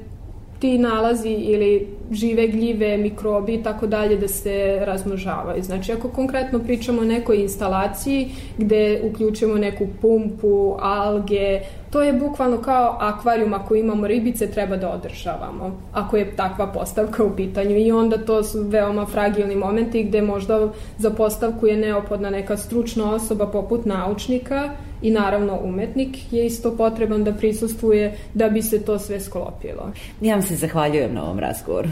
[0.62, 5.62] ti nalazi ili žive gljive, mikrobi i tako dalje da se razmnožavaju.
[5.62, 11.60] Znači, ako konkretno pričamo o nekoj instalaciji gde uključimo neku pumpu, alge,
[11.90, 17.24] to je bukvalno kao akvarijum ako imamo ribice treba da održavamo ako je takva postavka
[17.24, 22.30] u pitanju i onda to su veoma fragilni momenti gde možda za postavku je neophodna
[22.30, 24.70] neka stručna osoba poput naučnika
[25.02, 29.92] i naravno umetnik je isto potreban da prisustvuje da bi se to sve sklopilo.
[30.20, 31.88] Ja vam se zahvaljujem na ovom razgovoru.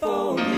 [0.00, 0.57] For me.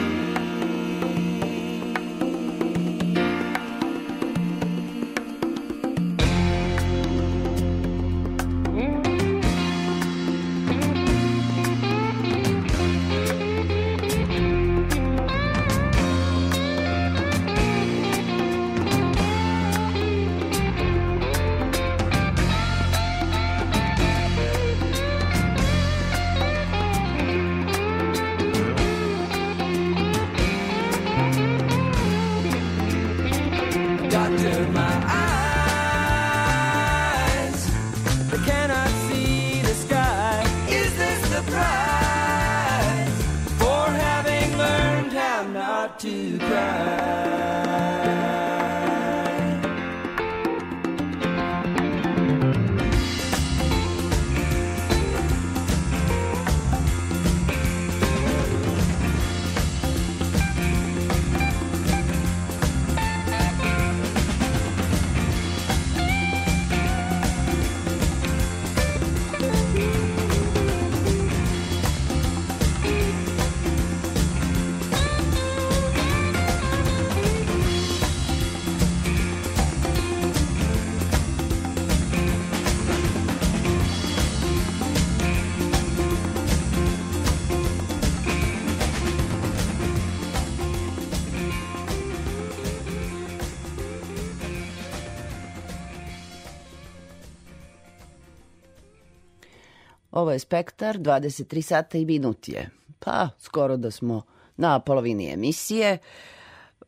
[100.21, 102.71] Ovo je Spektar, 23 sata i minut je.
[102.99, 104.23] Pa, skoro da smo
[104.57, 105.99] na polovini emisije.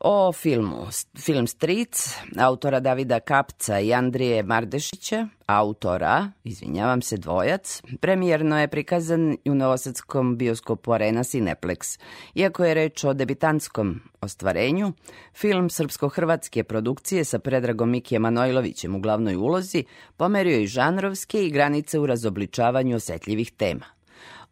[0.05, 8.61] O filmu Film Stric, autora Davida Kapca i Andrije Mardešića, autora, izvinjavam se, dvojac, premijerno
[8.61, 12.00] je prikazan u novosadskom bioskopu Arena Cineplex.
[12.34, 14.92] Iako je reč o debitantskom ostvarenju,
[15.34, 19.84] film srpsko-hrvatske produkcije sa Predragom Mikije Manojlovićem u glavnoj ulozi
[20.16, 24.01] pomerio i žanrovske i granice u razobličavanju osetljivih tema.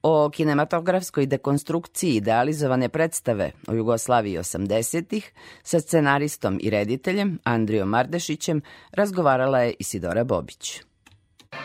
[0.03, 5.33] O kinematografskoj dekonstrukciji idealizovane predstave o Jugoslaviji 80-ih
[5.63, 10.81] sa scenaristom i rediteljem Andrijom Mardešićem razgovarala je Isidora Bobić.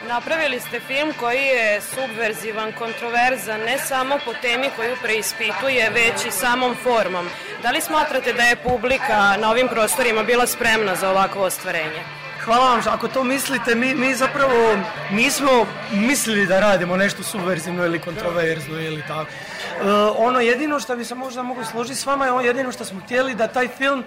[0.08, 6.32] Napravili ste film koji je subverzivan, kontroverzan, ne samo po temi koju preispituje, već i
[6.32, 7.26] samom formom.
[7.62, 12.25] Da li smatrate da je publika na ovim prostorima bila spremna za ovakvo ostvarenje?
[12.46, 14.78] Hvala vam, ako to mislite, mi, mi zapravo
[15.12, 19.32] nismo mislili da radimo nešto subverzivno ili kontroverzno ili tako.
[19.32, 22.86] E, ono jedino što bi se možda mogu složiti s vama je ono jedino što
[22.86, 24.04] smo htjeli da taj film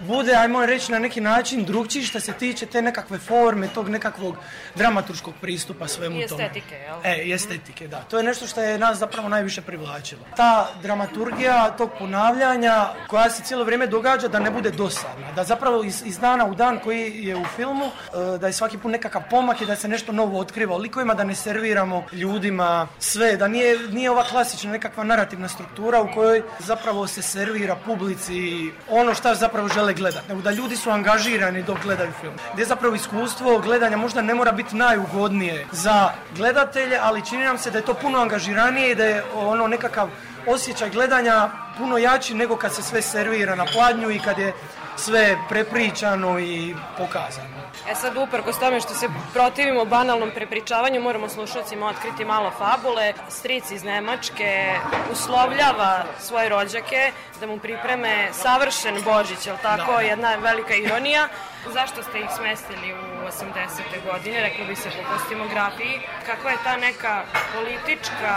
[0.00, 4.36] bude, ajmo reći, na neki način drugčiji što se tiče te nekakve forme, tog nekakvog
[4.74, 6.44] dramaturškog pristupa svemu I tome.
[6.44, 6.96] estetike, jel?
[7.04, 8.00] E, i estetike, da.
[8.00, 10.22] To je nešto što je nas zapravo najviše privlačilo.
[10.36, 15.32] Ta dramaturgija tog ponavljanja koja se cijelo vrijeme događa da ne bude dosadna.
[15.36, 18.78] Da zapravo iz, iz dana u dan koji je u filmu, e, da je svaki
[18.78, 22.88] put nekakav pomak i da se nešto novo otkriva o likovima, da ne serviramo ljudima
[22.98, 28.70] sve, da nije, nije ova klasična nekakva narativna struktura u kojoj zapravo se servira publici
[28.88, 32.34] ono što zapravo žele gledati, nego da ljudi su angažirani dok gledaju film.
[32.52, 37.70] Gdje zapravo iskustvo gledanja možda ne mora biti najugodnije za gledatelje, ali čini nam se
[37.70, 40.08] da je to puno angažiranije i da je ono nekakav
[40.46, 44.52] osjećaj gledanja puno jači nego kad se sve servira na pladnju i kad je
[44.96, 47.59] sve prepričano i pokazano.
[47.90, 53.12] E sad, uprkos tome što se protivimo banalnom prepričavanju, moramo slušalcima otkriti malo fabule.
[53.28, 54.72] Stric iz Nemačke
[55.12, 59.92] uslovljava svoje rođake da mu pripreme savršen Božić, je tako?
[59.92, 60.00] Da.
[60.00, 61.28] Jedna velika ironija.
[61.68, 64.12] Zašto ste ih smestili u 80.
[64.12, 66.00] godine, reklo bi se po kostimografiji?
[66.26, 67.22] Kakva je ta neka
[67.54, 68.34] politička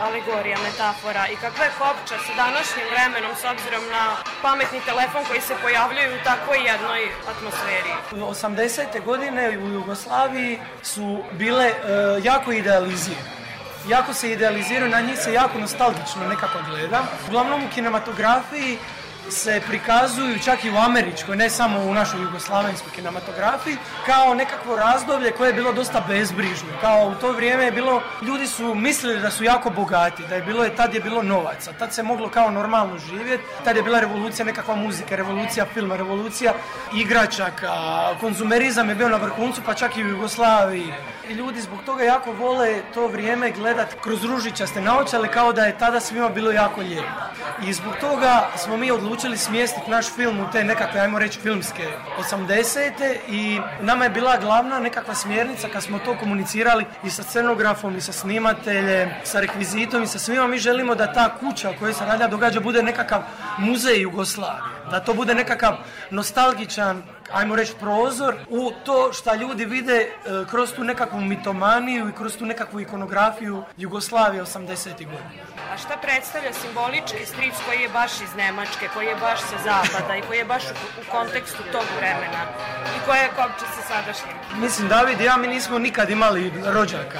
[0.00, 4.04] alegorija, metafora i kakva je kopča sa današnjim vremenom s obzirom na
[4.42, 7.02] pametni telefon koji se pojavljaju u takvoj jednoj
[7.32, 7.92] atmosferi?
[8.12, 9.04] 80.
[9.04, 11.74] godine u Jugoslaviji su bile e,
[12.22, 13.38] jako idealizirane
[13.88, 17.02] jako se idealiziraju, na njih se jako nostalgično nekako gleda.
[17.28, 18.78] Uglavnom u kinematografiji
[19.30, 23.76] se prikazuju čak i u američkoj, ne samo u našoj jugoslavenskoj kinematografiji,
[24.06, 26.68] kao nekakvo razdoblje koje je bilo dosta bezbrižno.
[26.80, 30.42] Kao u to vrijeme je bilo, ljudi su mislili da su jako bogati, da je
[30.42, 34.44] bilo, tad je bilo novaca, tad se moglo kao normalno živjeti, tad je bila revolucija
[34.44, 36.52] nekakva muzika, revolucija filma, revolucija
[36.94, 37.72] igračaka,
[38.20, 40.92] konzumerizam je bio na vrhuncu, pa čak i u Jugoslaviji.
[41.28, 45.78] I ljudi zbog toga jako vole to vrijeme gledati kroz ružičaste naočale kao da je
[45.78, 47.08] tada svima bilo jako lijepo.
[47.66, 51.88] I zbog toga smo mi odlučili smjestiti naš film u te nekakve, ajmo reći, filmske
[52.32, 53.16] 80.
[53.28, 58.00] i nama je bila glavna nekakva smjernica kad smo to komunicirali i sa scenografom i
[58.00, 60.46] sa snimateljem, sa rekvizitom i sa svima.
[60.46, 63.22] Mi želimo da ta kuća u kojoj se radnja događa bude nekakav
[63.58, 64.62] muzej Jugoslavije.
[64.90, 65.76] Da to bude nekakav
[66.10, 67.02] nostalgičan
[67.32, 70.08] ajmo reći, prozor u to šta ljudi vide e,
[70.50, 74.94] kroz tu nekakvu mitomaniju i kroz tu nekakvu ikonografiju Jugoslavije 80.
[74.96, 75.42] godina.
[75.74, 80.16] A šta predstavlja simbolički stric koji je baš iz Nemačke, koji je baš sa zapada
[80.16, 82.42] i koji je baš u, u kontekstu tog vremena
[82.96, 84.36] i koja je kopča sa sadašnjim?
[84.60, 87.18] Mislim, David i ja mi nismo nikad imali rođaka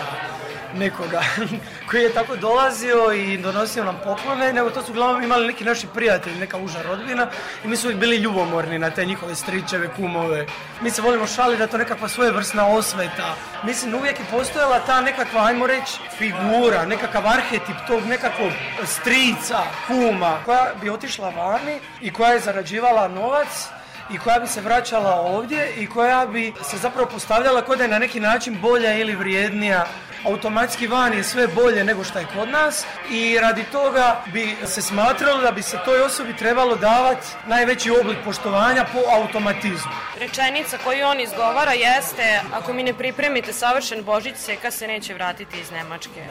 [0.75, 1.23] nekoga
[1.91, 5.87] koji je tako dolazio i donosio nam poklone, nego to su uglavnom imali neki naši
[5.95, 7.27] prijatelji, neka uža rodbina
[7.65, 10.47] i mi su uvijek bili ljubomorni na te njihove stričeve, kumove.
[10.81, 13.35] Mi se volimo šali da to nekakva svojevrsna osveta.
[13.65, 18.53] Mislim, uvijek je postojala ta nekakva, ajmo reći, figura, nekakav arhetip tog nekakvog
[18.85, 23.69] strica, kuma, koja bi otišla vani i koja je zarađivala novac
[24.11, 27.91] i koja bi se vraćala ovdje i koja bi se zapravo postavljala kod da je
[27.91, 29.87] na neki način bolja ili vrijednija
[30.25, 34.83] automatski van je sve bolje nego što je kod nas i radi toga bi se
[34.83, 39.93] smatralo da bi se toj osobi trebalo davati najveći oblik poštovanja po automatizmu.
[40.21, 45.61] Rečenica koju on izgovara jeste ako mi ne pripremite savršen Božić, Seka se neće vratiti
[45.61, 46.25] iz Nemačke.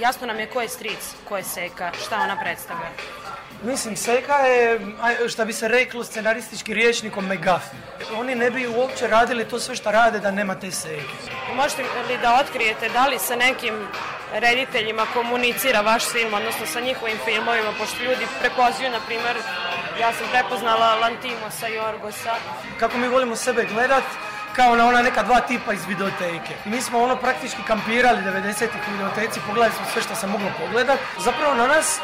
[0.00, 2.90] Jasno nam je ko je stric, ko je Seka, šta ona predstavlja.
[3.62, 4.80] Mislim, Seka je,
[5.28, 7.78] šta bi se reklo, scenaristički riječnikom megafon.
[8.16, 11.02] Oni ne bi uopće radili to sve što rade da nema te Seke.
[11.54, 13.74] Možete li da otkrijete da li sa nekim
[14.32, 19.36] rediteljima komunicira vaš film, odnosno sa njihovim filmovima, pošto ljudi prepoznaju, na primer,
[20.00, 22.34] ja sam prepoznala Lantimosa i Orgosa.
[22.78, 24.04] Kako mi volimo sebe gledat,
[24.56, 26.54] kao na ona neka dva tipa iz videoteke.
[26.64, 30.98] Mi smo ono praktički kampirali 90-ih u videoteci, pogledali smo sve što se moglo pogledat.
[31.24, 32.00] Zapravo na nas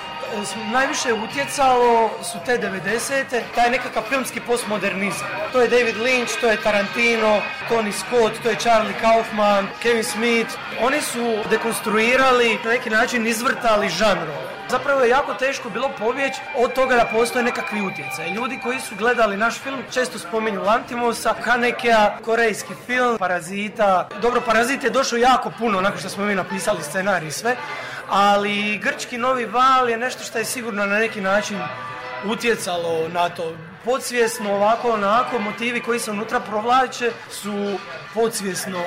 [0.72, 3.41] najviše utjecalo su te 90.
[3.55, 5.29] taj nekakav filmski postmodernizam.
[5.53, 10.51] To je David Lynch, to je Tarantino, Tony Scott, to je Charlie Kaufman, Kevin Smith.
[10.81, 14.57] Oni su dekonstruirali, na neki način izvrtali žanrove.
[14.70, 18.31] Zapravo je jako teško bilo pobjeći od toga da postoje nekakvi utjecaj.
[18.31, 24.09] Ljudi koji su gledali naš film često spominju Lantimosa, Hanekea, korejski film, Parazita.
[24.22, 27.57] Dobro, Parazit je došao jako puno nakon što smo mi napisali scenarij i sve,
[28.09, 31.59] ali grčki novi val je nešto što je sigurno na neki način
[32.25, 33.57] utjecalo na to.
[33.85, 37.79] Podsvjesno, ovako, onako, motivi koji se unutra provlače su
[38.15, 38.83] podsvjesno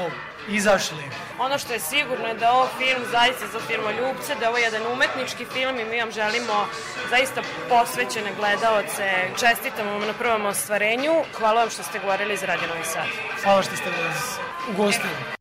[0.50, 1.04] izašli.
[1.40, 4.58] Ono što je sigurno je da je ovo film zaista za firmoljubce, da je ovo
[4.58, 6.68] jedan umetnički film i mi vam želimo
[7.10, 9.06] zaista posvećene gledaoce.
[9.40, 11.14] Čestitamo vam na prvom ostvarenju.
[11.38, 13.08] Hvala vam što ste govorili iz Radio Novi Sad.
[13.44, 14.40] Hvala što ste nas
[14.70, 15.39] ugostili.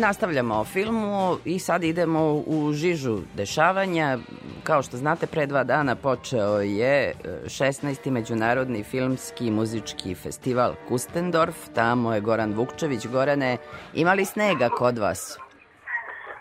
[0.00, 4.18] Nastavljamo o filmu i sad idemo u žižu dešavanja.
[4.64, 7.12] Kao što znate, pre dva dana počeo je
[7.44, 8.10] 16.
[8.10, 11.56] Međunarodni filmski muzički festival Kustendorf.
[11.74, 13.06] Tamo je Goran Vukčević.
[13.06, 13.56] Gorane,
[13.94, 15.38] imali snega kod vas?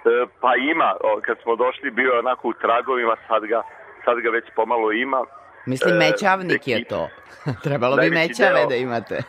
[0.06, 0.94] E, pa ima.
[1.26, 3.62] Kad smo došli bio onako u tragovima, sad ga,
[4.06, 5.26] sad ga već pomalo ima.
[5.66, 7.10] Mislim, e, mećavnik je to.
[7.64, 9.24] Trebalo bi mećave deo, da imate.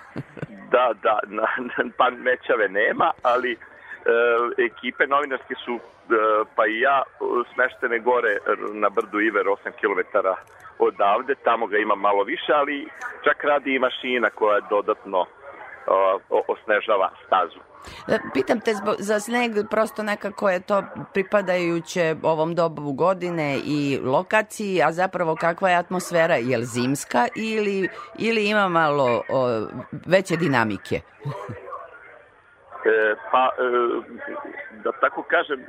[0.74, 1.46] da, da, na,
[1.98, 3.73] pa mećave nema, ali e,
[4.58, 5.80] ekipe novinarske su, e,
[6.56, 7.02] pa i ja,
[7.54, 8.38] smeštene gore
[8.72, 10.18] na brdu Iver, 8 km
[10.78, 12.88] odavde, tamo ga ima malo više, ali
[13.24, 15.26] čak radi i mašina koja dodatno
[15.86, 17.60] o, osnežava stazu.
[18.08, 20.82] E, Pitam te zbog, za sneg, prosto nekako je to
[21.12, 27.88] pripadajuće ovom dobu godine i lokaciji, a zapravo kakva je atmosfera, je li zimska ili,
[28.18, 29.66] ili ima malo o,
[30.06, 31.00] veće dinamike?
[32.84, 33.66] E, pa, e,
[34.84, 35.60] da tako kažem,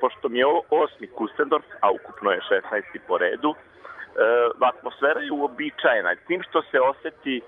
[0.00, 2.98] pošto mi je ovo osmi Kustendorf, a ukupno je 16.
[3.06, 3.56] po redu, e,
[4.60, 7.42] atmosfera je uobičajena, tim što se oseti e,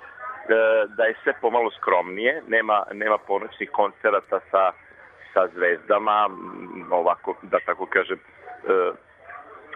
[0.97, 4.73] da je sve pomalo skromnije, nema, nema ponoćnih koncerata sa,
[5.35, 6.29] sa zvezdama,
[6.91, 8.21] ovako, da tako kažem, e,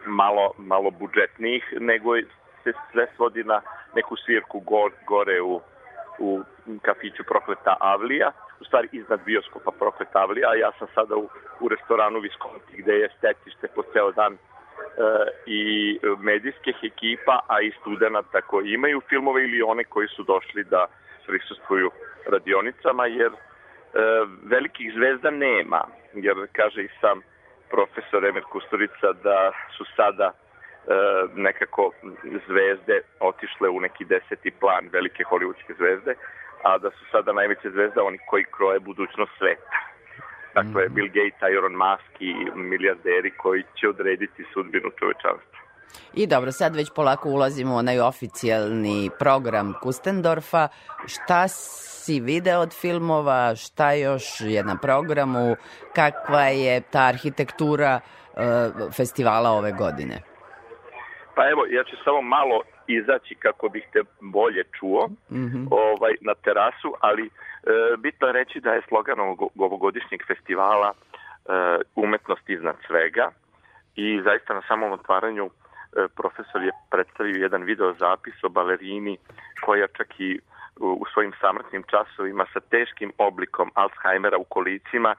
[0.07, 2.17] malo, malo budžetnijih, nego
[2.65, 3.61] se sve svodi na
[3.95, 5.61] neku svirku gor, gore u,
[6.19, 6.43] u
[6.83, 11.29] kafiću Prokleta Avlija, u stvari iznad bioskopa Prokleta Avlija, a ja sam sada u,
[11.61, 14.39] u restoranu Visconti gde je stetište po ceo dan e,
[15.47, 15.63] i
[16.19, 20.87] medijskih ekipa, a i studenta koji imaju filmove ili one koji su došli da
[21.27, 21.91] prisustvuju
[22.27, 23.37] radionicama, jer e,
[24.43, 25.83] velikih zvezda nema,
[26.15, 27.21] jer kaže i sam
[27.71, 30.35] profesor Emir Kusturica da su sada e,
[31.35, 31.93] nekako
[32.49, 36.15] zvezde otišle u neki deseti plan, velike hollywoodske zvezde,
[36.63, 39.79] a da su sada najveće zvezde oni koji kroje budućnost sveta.
[40.55, 45.59] Dakle, Bill Gates, Iron Musk i milijarderi koji će odrediti sudbinu čovečanstva.
[46.15, 50.69] I dobro, sad već polako ulazimo u onaj oficijalni program Kustendorfa.
[51.07, 55.57] Šta si video od filmova, šta još je na programu,
[55.95, 58.01] kakva je ta arhitektura e,
[58.97, 60.23] festivala ove godine?
[61.35, 62.63] Pa evo, ja ću samo malo
[62.95, 65.67] izaći kako bih te bolje čuo Mhm.
[65.71, 67.31] ovaj, na terasu, ali e,
[67.99, 70.97] bitno je reći da je slogan ovog, ovogodišnjeg festivala e,
[71.97, 73.31] umetnost iznad svega
[73.97, 75.51] i zaista na samom otvaranju e,
[76.17, 79.19] profesor je predstavio jedan video zapis o balerini
[79.65, 80.41] koja čak i
[80.81, 85.17] u, u svojim samrtnim časovima sa teškim oblikom Alzheimera u kolicima, e,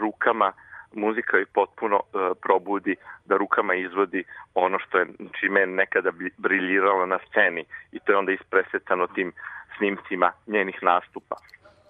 [0.00, 0.52] rukama
[0.96, 4.24] muzika je potpuno e, probudi da rukama izvodi
[4.54, 5.06] ono što je
[5.40, 9.32] čime je nekada briljiralo na sceni i to je onda ispresecano tim
[9.76, 11.36] snimcima njenih nastupa.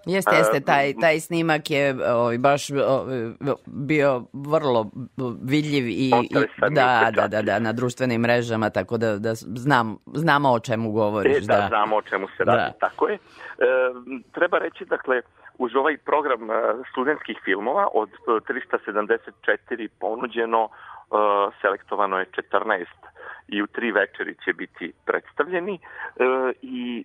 [0.06, 3.30] Jeste, jeste, E, taj, taj snimak je ovaj, baš ovaj,
[3.66, 4.90] bio vrlo
[5.42, 6.36] vidljiv i, i i
[6.70, 11.36] da, da, da, da, na društvenim mrežama, tako da, da znam, znamo o čemu govoriš.
[11.36, 12.72] E, da, znamo o čemu se radi, Da.
[12.80, 13.14] tako je.
[13.14, 13.18] E,
[14.32, 15.20] treba reći, dakle,
[15.58, 16.54] uz ovaj program e,
[16.90, 20.70] studentskih filmova od e, 374 ponuđeno, e,
[21.60, 22.84] selektovano je 14
[23.48, 25.80] i u tri večeri će biti predstavljeni e,
[26.62, 27.04] i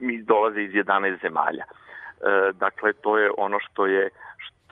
[0.00, 1.64] mi dolaze iz 11 zemalja.
[1.64, 4.10] E, dakle, to je ono što je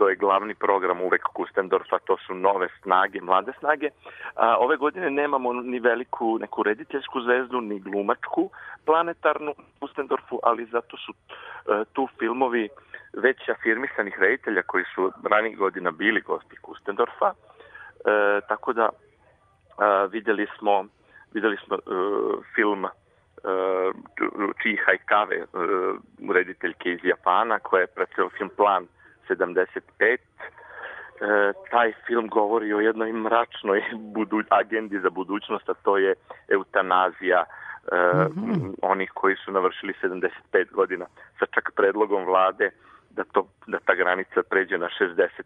[0.00, 3.88] što je glavni program uvek Kustendorfa, to su nove snage, mlade snage.
[4.34, 8.50] A, ove godine nemamo ni veliku neku rediteljsku zvezdu, ni glumačku
[8.86, 12.68] planetarnu Kustendorfu, ali zato su e, tu filmovi
[13.12, 17.30] već afirmisanih reditelja koji su ranih godina bili gosti Kustendorfa.
[17.30, 18.88] E, tako da
[19.78, 20.84] a, videli smo
[21.32, 21.80] videli smo e,
[22.54, 22.88] film e,
[24.62, 25.46] Chi Haikave, e,
[26.32, 28.86] rediteljke iz Japana, koja je predstavila film Plan
[29.30, 30.18] 75.
[31.20, 33.82] E, taj film govori o jednoj mračnoj
[34.14, 36.14] budu, agendi za budućnost, a to je
[36.48, 37.46] eutanazija e,
[38.82, 41.06] onih koji su navršili 75 godina
[41.38, 42.70] sa čak predlogom vlade
[43.10, 45.42] da, to, da ta granica pređe na 65.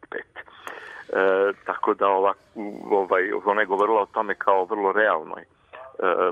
[1.09, 2.35] E, tako da ova,
[2.91, 5.45] ovaj, ona je govorila o tome kao vrlo realnoj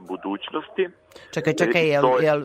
[0.00, 0.88] budućnosti.
[1.34, 2.44] Čekaj, čekaj, I jel, to je- uh,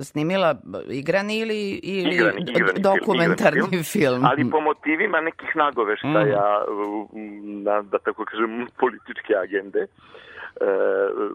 [0.00, 0.54] snimila
[0.88, 4.24] igrani ili, ili Igrani, igrani film, dokumentarni igrani film?
[4.24, 6.64] Ali po motivima nekih nagoveštaja,
[7.12, 7.62] mm.
[7.62, 9.86] na, da tako kažem, političke agende, e,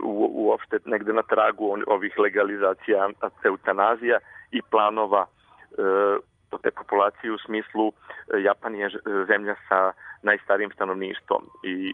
[0.03, 3.09] u, uopšte negde na tragu ovih legalizacija
[3.43, 4.19] eutanazija
[4.51, 6.17] i planova e,
[6.61, 8.89] te populacije u smislu e, Japan je
[9.27, 9.91] zemlja sa
[10.23, 11.93] najstarijim stanovništvom i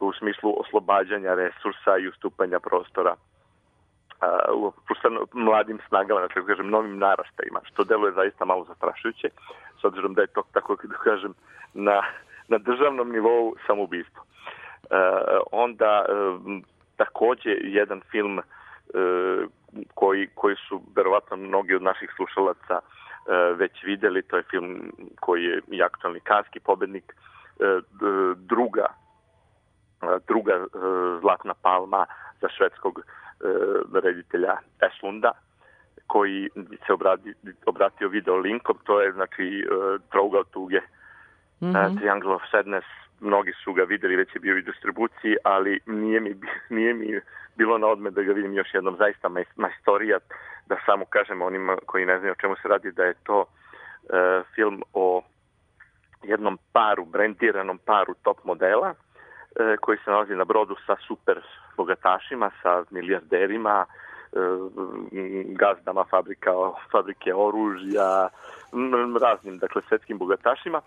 [0.00, 3.16] u smislu oslobađanja resursa i ustupanja prostora
[4.54, 4.72] u
[5.32, 9.28] mladim snagama, da tako kažem, novim narastajima, što deluje zaista malo zastrašujuće,
[9.80, 11.34] s obzirom da je to, tako da kažem,
[11.74, 12.02] na,
[12.48, 14.22] na državnom nivou samoubistvo.
[14.22, 14.96] E,
[15.52, 16.12] onda e,
[16.96, 18.42] takođe jedan film e,
[19.94, 22.80] koji, koji su verovatno mnogi od naših slušalaca e,
[23.54, 27.80] već videli, to je film koji je i aktualni kanski pobednik, e,
[28.36, 28.86] druga
[30.28, 30.66] druga e,
[31.20, 32.06] zlatna palma
[32.40, 33.02] za švedskog e,
[34.02, 35.32] reditelja Eslunda
[36.06, 36.48] koji
[36.86, 37.34] se obradi,
[37.66, 40.80] obratio video linkom, to je znači e, Trougao tuge,
[41.60, 42.86] mm Triangle of Sadness,
[43.20, 46.34] mnogi su ga videli, već je bio i u distribuciji, ali nije mi,
[46.76, 47.20] nije mi
[47.56, 48.96] bilo na odme da ga vidim još jednom.
[48.96, 50.18] Zaista majstorija,
[50.66, 54.42] da samo kažem onima koji ne znaju o čemu se radi, da je to e,
[54.54, 55.22] film o
[56.22, 58.94] jednom paru, brendiranom paru top modela,
[59.80, 61.40] koji se nalazi na brodu sa super
[61.76, 64.38] bogatašima, sa milijarderima, e,
[65.44, 66.50] gazdama fabrika,
[66.92, 68.28] fabrike oružja,
[69.20, 70.80] raznim, dakle, svetskim bogatašima.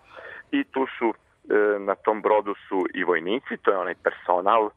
[0.50, 4.70] I tu su e, na tom brodu su i vojnici, to je onaj personal e,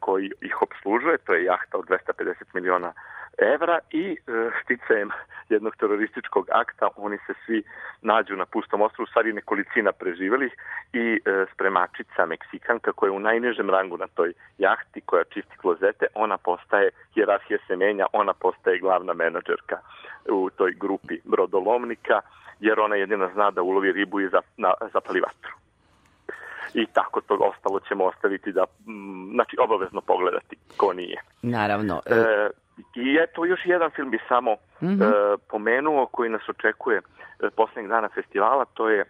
[0.00, 2.92] koji ih obslužuje, to je jahta od 250 miliona
[3.40, 4.16] evra i e,
[4.64, 5.10] sticajem
[5.48, 7.62] jednog terorističkog akta oni se svi
[8.02, 10.52] nađu na pustom ostrovu, stvari nekolicina preživelih
[10.92, 16.06] i e, spremačica Meksikanka koja je u najnižem rangu na toj jahti koja čisti klozete,
[16.14, 19.78] ona postaje, hjerarhija se menja, ona postaje glavna menadžerka
[20.28, 22.20] u toj grupi brodolomnika
[22.60, 24.28] jer ona jedina zna da ulovi ribu i
[24.92, 25.60] zapali vatru
[26.74, 28.64] i tako to ostalo ćemo ostaviti da,
[29.32, 31.22] znači obavezno pogledati ko nije.
[31.42, 32.02] Naravno.
[32.06, 32.50] E,
[32.94, 35.02] I eto još jedan film bi samo mm -hmm.
[35.02, 39.06] e, pomenuo koji nas očekuje e, poslednjeg dana festivala, to je e,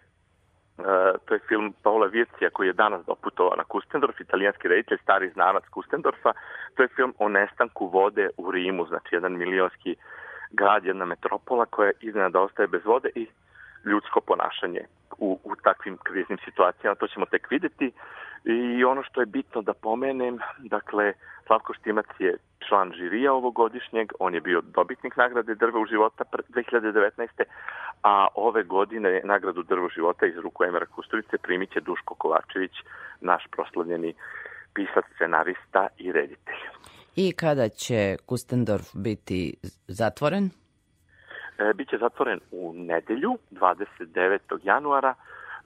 [1.25, 5.63] to je film Paola Vircija koji je danas doputovao na Kustendorf, italijanski reditelj, stari znanac
[5.69, 6.31] Kustendorfa.
[6.75, 9.95] To je film o nestanku vode u Rimu, znači jedan milionski
[10.51, 13.27] grad, jedna metropola koja iznenada ostaje bez vode i
[13.85, 14.85] ljudsko ponašanje
[15.21, 17.91] u, u takvim kriznim situacijama, to ćemo tek videti.
[18.43, 21.13] I ono što je bitno da pomenem, dakle,
[21.47, 27.27] Slavko Štimac je član žirija ovogodišnjeg, on je bio dobitnik nagrade Drva u života 2019.
[28.03, 32.71] A ove godine nagradu Drva u života iz ruku Emera Kusturice primit će Duško Kovačević,
[33.21, 34.13] naš proslavljeni
[34.73, 36.61] pisac, scenarista i reditelj.
[37.15, 39.57] I kada će Kustendorf biti
[39.87, 40.49] zatvoren?
[41.61, 44.59] E, biće zatvoren u nedelju, 29.
[44.63, 45.13] januara,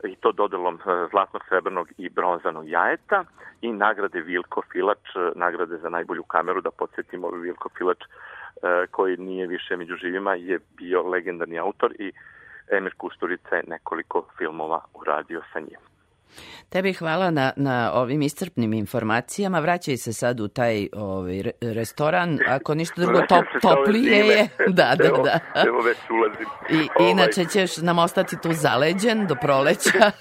[0.04, 3.24] i to dodelom e, zlatnog, srebrnog i bronzanog jajeta
[3.62, 7.98] i nagrade Vilko Filač, e, nagrade za najbolju kameru, da podsjetimo Vilko Filač
[8.92, 12.12] koji nije više među živima, je bio legendarni autor i
[12.72, 15.95] Emir Kusturica je nekoliko filmova uradio sa njim.
[16.70, 19.60] Tebi hvala na, na ovim iscrpnim informacijama.
[19.60, 22.40] Vraćaj se sad u taj ovaj, restoran.
[22.48, 24.48] Ako ništa drugo, top, toplije je.
[24.68, 25.40] Da, da, da.
[25.68, 26.48] Evo već ulazim.
[26.70, 27.12] I, ovaj.
[27.12, 30.00] Inače ćeš nam ostati tu zaleđen do proleća.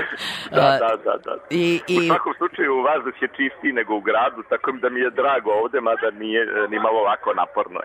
[0.56, 1.34] da, da, da, da.
[1.50, 1.98] I, i...
[1.98, 5.80] U svakom slučaju vazduh je čistiji nego u gradu, tako da mi je drago ovde,
[5.80, 7.80] mada nije e, ni malo ovako naporno.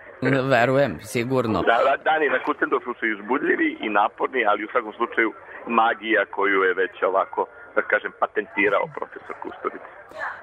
[0.56, 1.62] Verujem, sigurno.
[1.62, 5.34] Da, dani na Kutendorfu su izbudljivi i naporni, ali u svakom slučaju
[5.68, 7.46] magija koju je već ovako
[7.76, 9.86] da kažem, patentirao profesor Kusturica.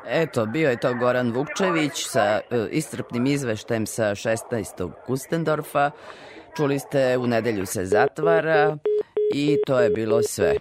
[0.07, 4.91] Eto, bio je to Goran Vukčević sa uh, istrpnim izveštajem sa 16.
[5.07, 5.91] Kustendorfa.
[6.57, 8.77] Čuli ste, u nedelju se zatvara
[9.35, 10.55] i to je bilo sve.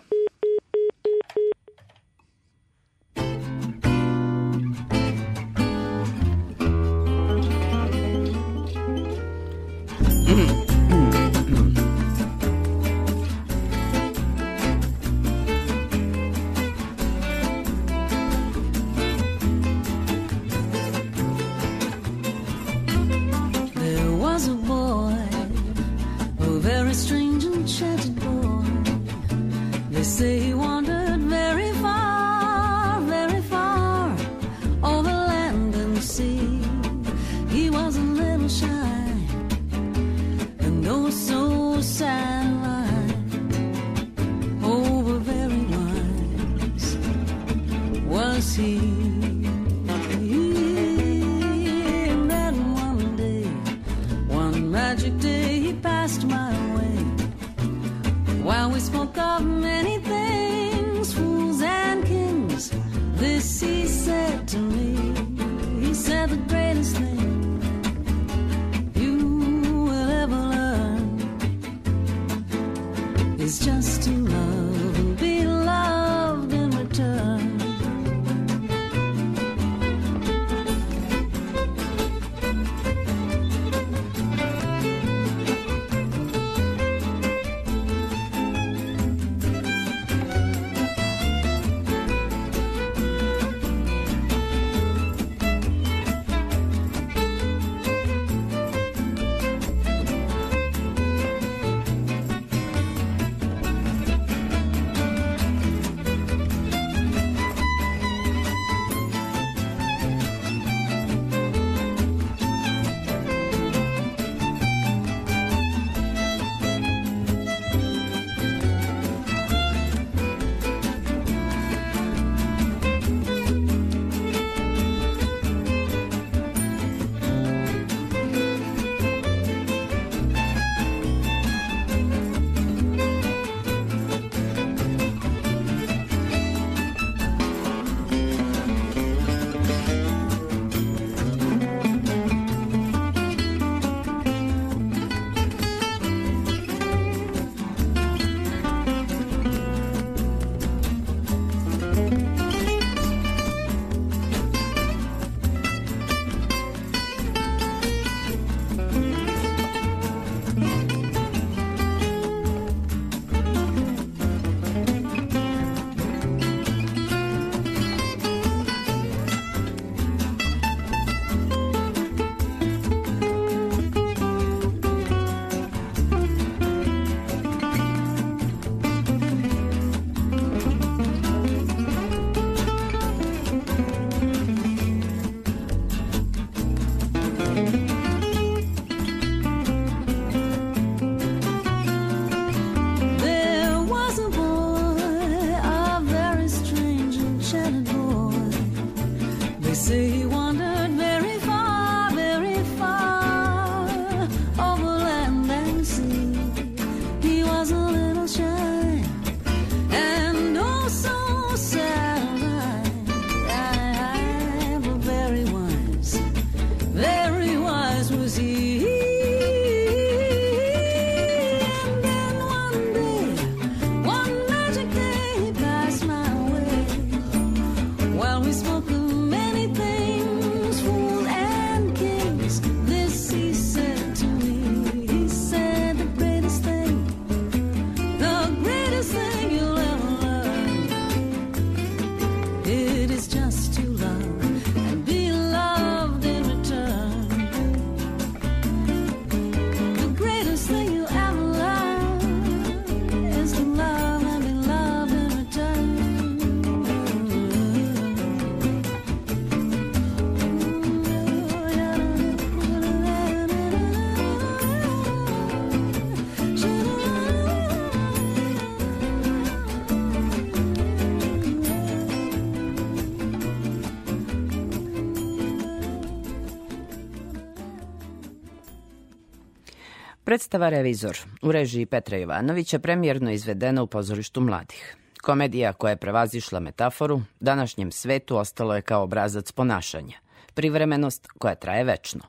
[280.27, 284.97] Predstava Revizor u režiji Petra Jovanovića premijerno izvedena u pozorištu mladih.
[285.21, 290.17] Komedija koja je prevazišla metaforu, današnjem svetu ostalo je kao obrazac ponašanja.
[290.53, 292.21] Privremenost koja traje večno.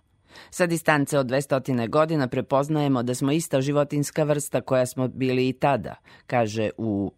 [0.51, 5.53] Sa distance od 200 godina prepoznajemo da smo ista životinska vrsta koja smo bili i
[5.53, 5.95] tada,
[6.27, 7.13] kaže u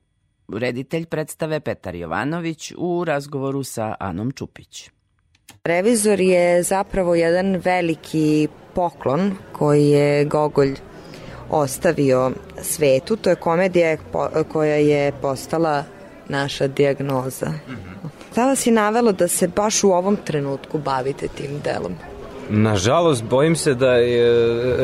[0.53, 4.91] reditelj predstave Petar Jovanović u razgovoru sa Anom Čupić.
[5.65, 10.75] Revizor je zapravo jedan veliki poklon koji je Gogolj
[11.51, 12.31] ostavio
[12.63, 13.17] svetu.
[13.17, 13.97] To je komedija
[14.53, 15.85] koja je postala
[16.29, 17.53] naša dijagnoza.
[18.33, 21.95] Šta vas je navelo da se baš u ovom trenutku bavite tim delom?
[22.53, 24.33] Nažalost, bojim se da je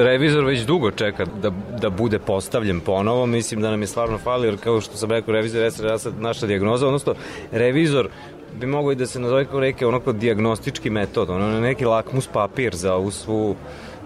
[0.04, 3.26] revizor već dugo čeka da, da bude postavljen ponovo.
[3.26, 5.70] Mislim da nam je stvarno fali, jer kao što sam rekao, revizor je
[6.18, 7.14] naša dijagnoza, odnosno
[7.52, 8.08] revizor
[8.56, 12.74] bi mogao i da se nazove kao neki onako diagnostički metod, ono neki lakmus papir
[12.74, 13.56] za ovu svu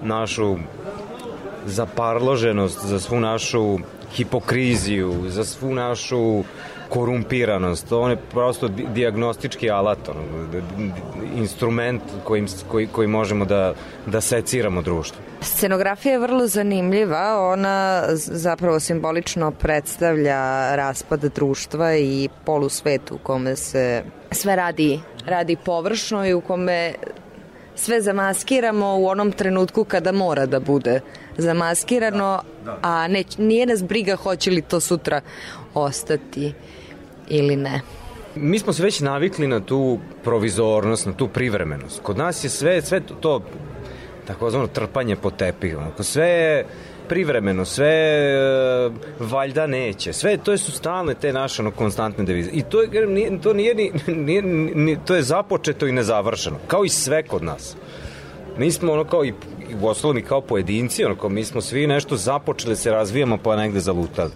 [0.03, 0.57] našu
[1.67, 3.79] zaparloženost, za svu našu
[4.13, 6.45] hipokriziju, za svu našu
[6.91, 7.93] korumpiranost.
[7.93, 10.21] On je prosto di- diagnostički alat, ono,
[11.37, 13.75] instrument kojim, koji, koji možemo da,
[14.07, 15.23] da seciramo društvo.
[15.41, 24.03] Scenografija je vrlo zanimljiva, ona zapravo simbolično predstavlja raspad društva i polusvet u kome se
[24.31, 26.95] sve radi, radi površno i u kome
[27.75, 31.01] sve zamaskiramo u onom trenutku kada mora da bude
[31.39, 32.43] zamaskirano,
[32.83, 35.21] a ne, nije nas briga hoće li to sutra
[35.75, 36.55] ostati
[37.31, 37.81] ili ne.
[38.35, 42.01] Mi smo se već navikli na tu provizornost, na tu privremenost.
[42.03, 43.43] Kod nas je sve, sve to, to
[44.27, 45.79] takozvano trpanje po tepih.
[45.79, 46.67] Onako, sve je
[47.09, 50.13] privremeno, sve e, valjda neće.
[50.13, 52.51] Sve to su stalne te naše ono, konstantne devize.
[52.53, 53.93] I to, je, nije, to nije, ni,
[54.27, 56.57] nije, ni, to je započeto i nezavršeno.
[56.67, 57.77] Kao i sve kod nas.
[58.59, 59.33] Mi smo ono kao i
[59.83, 63.39] u osnovom i kao pojedinci, ono kao mi smo svi nešto započeli da se razvijamo
[63.39, 64.31] pa negde zalutali.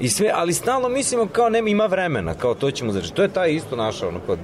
[0.00, 3.14] I sve, ali stalno mislimo kao nema ima vremena, kao to ćemo znači.
[3.14, 4.36] To je taj isto naša ono kao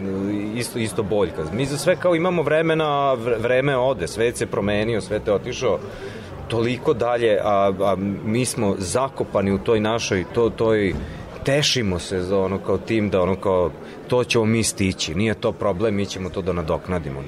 [0.54, 1.44] isto isto boljka.
[1.52, 5.78] Mi za sve kao imamo vremena, vreme ode, svet se promenio, svet je otišao
[6.48, 10.94] toliko dalje, a, a mi smo zakopani u toj našoj to toj
[11.46, 13.70] tešimo se za ono kao tim da ono kao
[14.08, 17.22] to ćemo mi stići, nije to problem, mi ćemo to da nadoknadimo.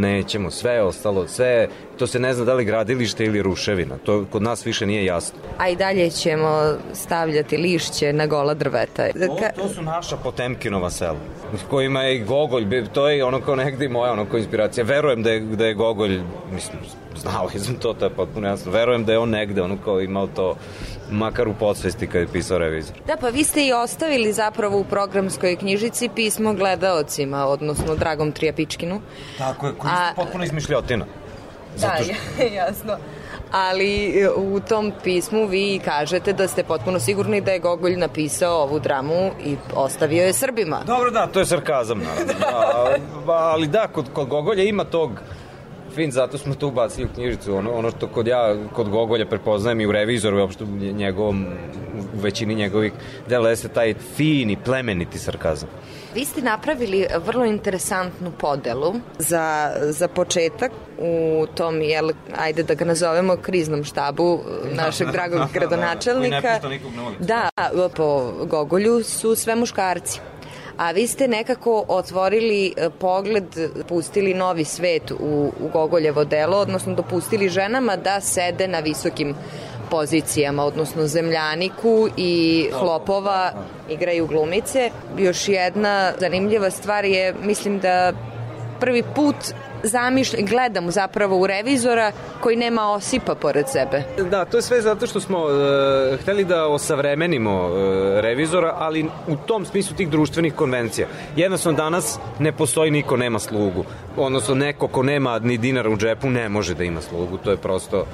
[0.00, 4.24] Nećemo, sve je ostalo, sve, to se ne zna da li gradilište ili ruševina, to
[4.24, 5.38] kod nas više nije jasno.
[5.58, 6.62] A i dalje ćemo
[6.94, 9.02] stavljati lišće na gola drveta.
[9.04, 11.16] Ka- To su naša Potemkinova sela,
[11.54, 14.84] s kojima je i Gogolj, to je ono kao negde moja ono kao inspiracija.
[14.84, 16.20] Verujem da je, da je Gogolj,
[16.52, 16.78] mislim,
[17.16, 18.72] znao sam to, to je potpuno jasno.
[18.72, 20.56] Verujem da je on negde ono kao imao to
[21.10, 22.94] makar u podsvesti kad je pisao revizor.
[23.06, 29.00] Da, pa vi ste i ostavili zapravo u programskoj knjižici pismo gledaocima, odnosno Dragom Trijapičkinu.
[29.38, 31.04] Tako je, koji A- je potpuno izmišljotina.
[31.80, 31.96] Da,
[32.60, 32.96] jasno.
[33.52, 38.62] Ali e, u tom pismu vi kažete da ste potpuno sigurni da je Gogolj napisao
[38.62, 40.80] ovu dramu i ostavio je Srbima.
[40.86, 42.32] Dobro, da, to je sarkazam, naravno.
[42.40, 42.96] Da,
[43.26, 45.10] ba, ali da, kod, kod Gogolja ima tog
[45.90, 47.54] fin, zato smo to ubacili u knjižicu.
[47.54, 51.46] Ono, ono što kod ja, kod Gogolja prepoznajem i u revizoru, i uopšte u njegovom,
[52.14, 52.92] u većini njegovih
[53.28, 55.68] dela, jeste taj fini, plemeniti sarkazam.
[56.14, 62.84] Vi ste napravili vrlo interesantnu podelu za, za početak u tom, jel, ajde da ga
[62.84, 64.40] nazovemo kriznom štabu
[64.72, 66.52] našeg dragog gradonačelnika.
[66.54, 67.24] pušta nikog na ulicu.
[67.24, 67.48] Da,
[67.96, 70.20] po Gogolju su sve muškarci.
[70.80, 73.44] A vi ste nekako otvorili e, pogled,
[73.88, 79.34] pustili novi svet u, u Gogoljevo delo, odnosno dopustili ženama da sede na visokim
[79.90, 83.52] pozicijama, odnosno Zemljaniku i Hlopova
[83.90, 84.90] igraju glumice.
[85.18, 88.12] Još jedna zanimljiva stvar je, mislim da
[88.80, 89.36] prvi put
[89.82, 94.02] zamišljam, gledam zapravo u revizora koji nema osipa pored sebe.
[94.30, 99.36] Da, to je sve zato što smo e, hteli da osavremenimo e, revizora, ali u
[99.36, 101.06] tom smislu tih društvenih konvencija.
[101.36, 103.84] Jednostavno danas ne postoji niko nema slugu.
[104.16, 107.36] Odnosno neko ko nema ni dinara u džepu ne može da ima slugu.
[107.36, 108.06] To je prosto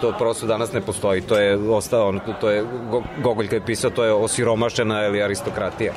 [0.00, 1.20] to prosto danas ne postoji.
[1.20, 5.22] To je ostao, ono, to je Go- Gogolj kad je pisao, to je osiromašena ili
[5.22, 5.92] aristokratija.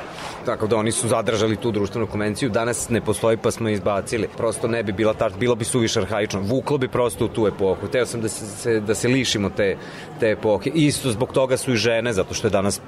[0.46, 2.50] Tako da oni su zadržali tu društvenu konvenciju.
[2.50, 4.28] Danas ne postoji pa smo izbacili.
[4.36, 6.40] Prosto ne bi bila ta, bilo bi suviše arhaično.
[6.40, 7.86] Vuklo bi prosto u tu epohu.
[7.92, 9.76] Teo sam da se, da se lišimo te,
[10.20, 10.70] te epohe.
[10.74, 12.80] Isto zbog toga su i žene, zato što je danas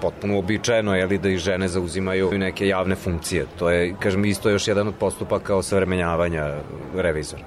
[0.00, 3.46] potpuno običajeno je li da i žene zauzimaju neke javne funkcije.
[3.58, 6.54] To je, kažem, isto još jedan od postupaka osavremenjavanja
[6.96, 7.42] revizora.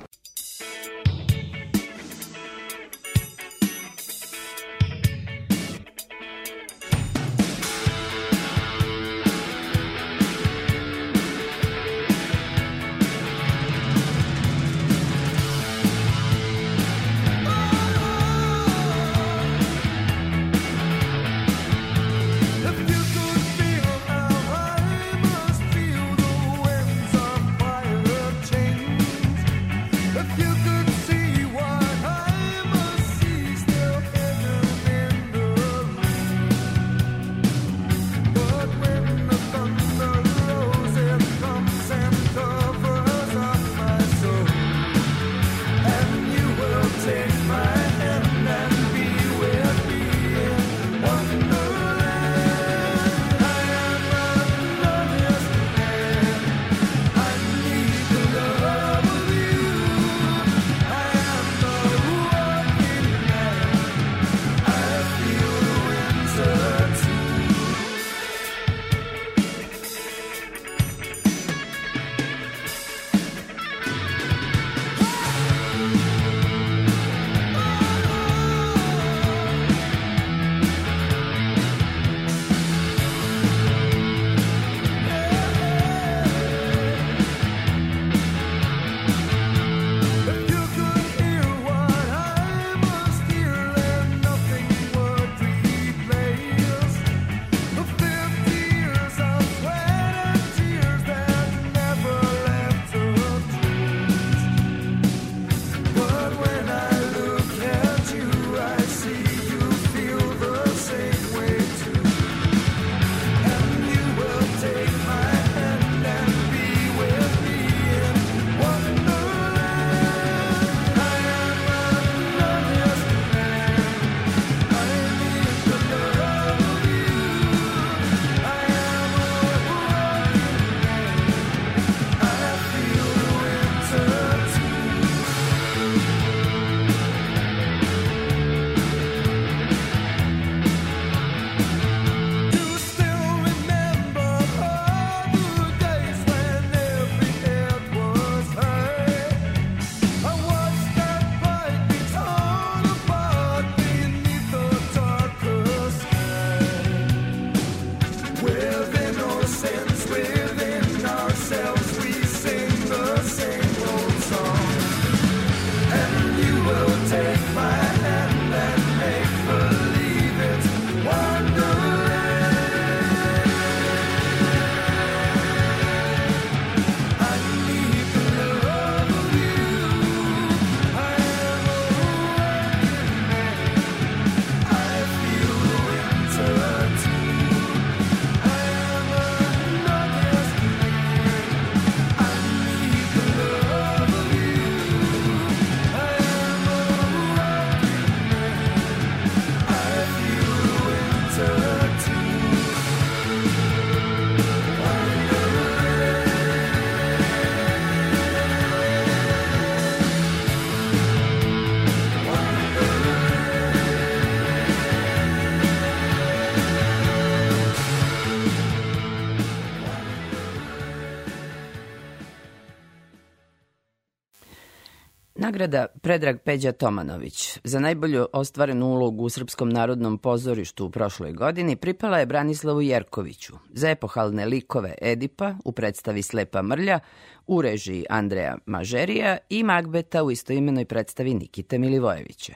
[225.57, 231.75] Nagrada Predrag Peđa Tomanović za najbolju ostvarenu ulogu u Srpskom narodnom pozorištu u prošloj godini
[231.75, 236.99] pripala je Branislavu Jerkoviću za epohalne likove Edipa u predstavi Slepa mrlja
[237.47, 242.53] u režiji Andreja Mažerija i Magbeta u istoimenoj predstavi Nikite Milivojevića.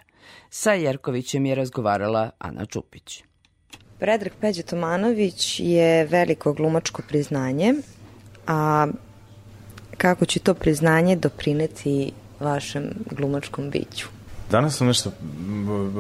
[0.50, 3.24] Sa Jerkovićem je razgovarala Ana Čupić.
[4.00, 7.74] Predrag Peđa Tomanović je veliko glumačko priznanje,
[8.48, 8.88] a
[9.98, 12.12] kako će to priznanje doprineti
[12.42, 14.08] vašem glumačkom biću?
[14.52, 15.12] Danas sam nešto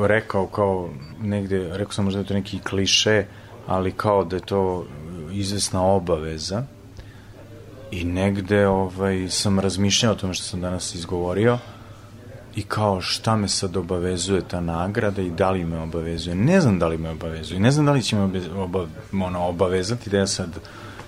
[0.07, 0.89] rekao kao
[1.21, 3.25] negde, rekao sam možda da je to neki kliše,
[3.67, 4.85] ali kao da je to
[5.31, 6.63] izvesna obaveza
[7.91, 11.57] i negde ovaj, sam razmišljao o tome što sam danas izgovorio
[12.55, 16.35] i kao šta me sad obavezuje ta nagrada i da li me obavezuje.
[16.35, 18.41] Ne znam da li me obavezuje, ne znam da li će me
[19.25, 20.49] ono, obavezati da ja sad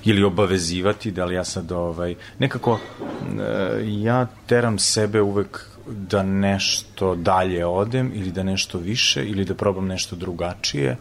[0.05, 7.15] ili obavezivati, da li ja sad ovaj, nekako e, ja teram sebe uvek da nešto
[7.15, 10.97] dalje odem ili da nešto više ili da probam nešto drugačije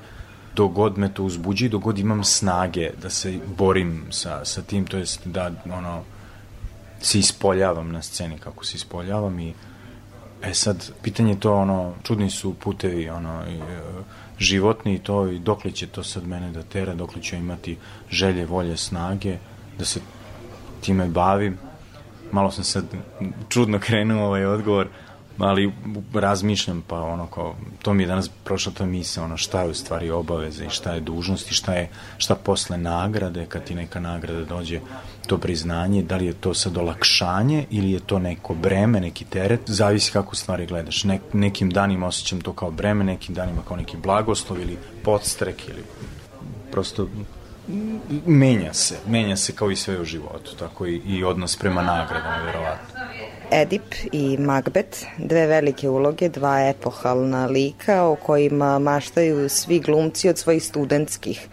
[0.54, 4.86] dok god me to uzbuđi, dok god imam snage da se borim sa, sa tim,
[4.86, 6.02] to jest da ono,
[7.00, 9.54] se ispoljavam na sceni kako se ispoljavam i
[10.42, 13.80] e sad, pitanje je to ono, čudni su putevi ono, i, e,
[14.38, 17.76] životni i to i dokle će to sad mene da tera, dokle ću imati
[18.10, 19.36] želje, volje, snage
[19.78, 20.00] da se
[20.80, 21.58] time bavim.
[22.32, 22.84] Malo sam sad
[23.48, 24.88] čudno krenuo ovaj odgovor
[25.38, 25.72] ali
[26.14, 29.74] razmišljam pa ono kao to mi je danas prošla ta misla ono šta je u
[29.74, 31.88] stvari obaveza i šta je dužnost i šta je
[32.18, 34.80] šta posle nagrade kad ti neka nagrada dođe
[35.26, 39.60] to priznanje da li je to sad olakšanje ili je to neko breme neki teret
[39.66, 43.96] zavisi kako stvari gledaš ne, nekim danima osjećam to kao breme nekim danima kao neki
[43.96, 45.84] blagoslov ili podstrek ili
[46.70, 47.08] prosto
[48.26, 52.36] menja se, menja se kao i sve u životu, tako i, i odnos prema nagradama,
[52.44, 53.00] verovatno.
[53.50, 60.38] Edip i Magbet, dve velike uloge, dva epohalna lika o kojima maštaju svi glumci od
[60.38, 61.48] svojih studentskih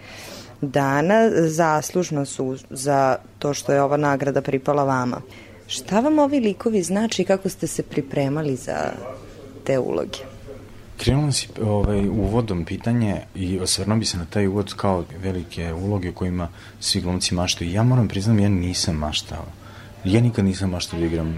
[0.61, 5.21] dana, zaslužno su za to što je ova nagrada pripala vama.
[5.67, 8.91] Šta vam ovi likovi znači i kako ste se pripremali za
[9.63, 10.19] te uloge?
[10.97, 16.11] Krenuo si ovaj, uvodom pitanje i osvrnuo bi se na taj uvod kao velike uloge
[16.11, 16.47] kojima
[16.79, 17.71] svi glumci maštaju.
[17.71, 19.45] Ja moram priznam, ja nisam maštao.
[20.03, 21.35] Ja nikad nisam maštao da igram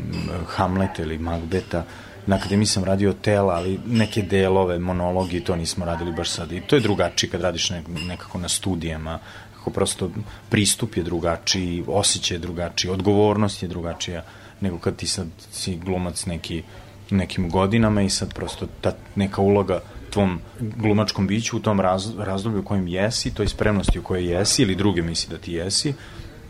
[0.48, 1.84] Hamleta ili Macbeta.
[2.26, 6.52] Na akademiji sam radio tela, ali neke delove, monologi, to nismo radili baš sad.
[6.52, 9.20] I to je drugačije kad radiš nek, nekako na studijama,
[9.58, 10.12] kako prosto
[10.50, 14.24] pristup je drugačiji, osjećaj je drugačiji, odgovornost je drugačija
[14.62, 16.64] nego kad ti sad si glumac neki
[17.12, 22.60] nekim godinama i sad prosto ta neka uloga tvom glumačkom biću u tom raz, razdoblju
[22.60, 25.94] u kojem jesi, toj spremnosti u kojoj jesi ili druge misli da ti jesi,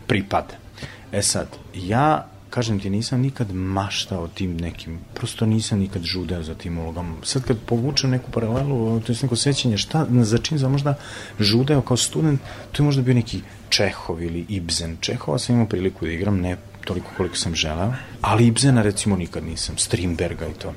[0.06, 0.54] pripada.
[1.12, 6.54] E sad, ja kažem ti, nisam nikad maštao tim nekim, prosto nisam nikad žudeo za
[6.54, 7.14] tim ulogama.
[7.24, 10.94] Sad kad povučem neku paralelu, to je neko sećanje, šta, za čim sam možda
[11.40, 12.40] žudeo kao student,
[12.72, 14.96] to je možda bio neki Čehov ili Ibsen.
[15.00, 19.44] Čehova sam imao priliku da igram, ne toliko koliko sam želeo, ali Ibsena recimo nikad
[19.44, 20.74] nisam, Strindberga i to.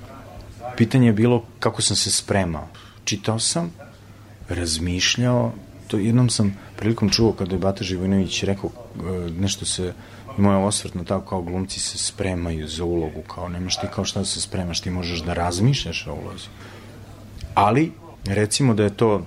[0.77, 2.67] Pitanje je bilo kako sam se spremao.
[3.05, 3.71] Čitao sam,
[4.49, 5.53] razmišljao,
[5.87, 9.93] to jednom sam prilikom čuo kada je Bata Živojnović rekao e, nešto se
[10.37, 14.25] moja osvrtno tako kao glumci se spremaju za ulogu, kao nemaš ti kao šta da
[14.25, 16.47] se spremaš, ti možeš da razmišljaš o ulozi.
[17.53, 17.91] Ali,
[18.25, 19.25] recimo da je to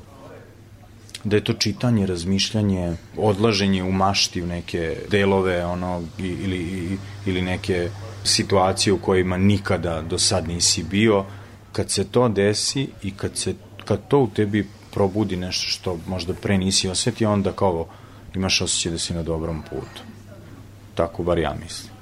[1.25, 7.91] da je to čitanje, razmišljanje, odlaženje u mašti u neke delove ono, ili, ili neke
[8.25, 11.25] situacije u kojima nikada do sad nisi bio,
[11.73, 13.55] kad se to desi i kad, se,
[13.85, 17.87] kad to u tebi probudi nešto što možda pre nisi osetio, onda kao
[18.35, 20.08] imaš osjećaj da si na dobrom putu.
[20.99, 21.93] Tako bar ja mislim.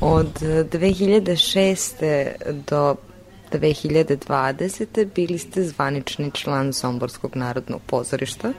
[0.00, 2.32] Od 2006.
[2.68, 2.96] do
[3.52, 5.06] 2020.
[5.14, 8.52] bili ste zvanični član Somborskog narodnog pozorišta.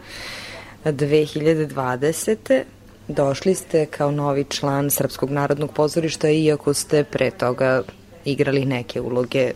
[0.85, 2.64] 2020.
[3.07, 7.84] došli ste kao novi član Srpskog narodnog pozorišta, iako ste pre toga
[8.26, 9.52] igrali neke uloge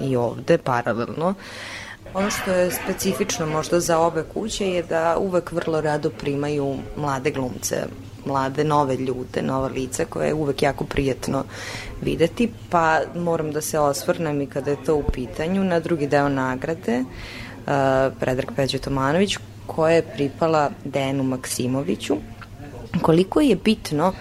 [0.00, 1.34] i ovde paralelno.
[2.14, 7.30] Ono što je specifično možda za obe kuće je da uvek vrlo rado primaju mlade
[7.30, 7.76] glumce,
[8.26, 11.44] mlade, nove ljude, nova lica koje je uvek jako prijetno
[12.02, 16.28] videti, pa moram da se osvrnem i kada je to u pitanju na drugi deo
[16.28, 22.16] nagrade, uh, Predrag Peđe Tomanović, koja je pripala Denu Maksimoviću.
[23.02, 24.12] Koliko je bitno,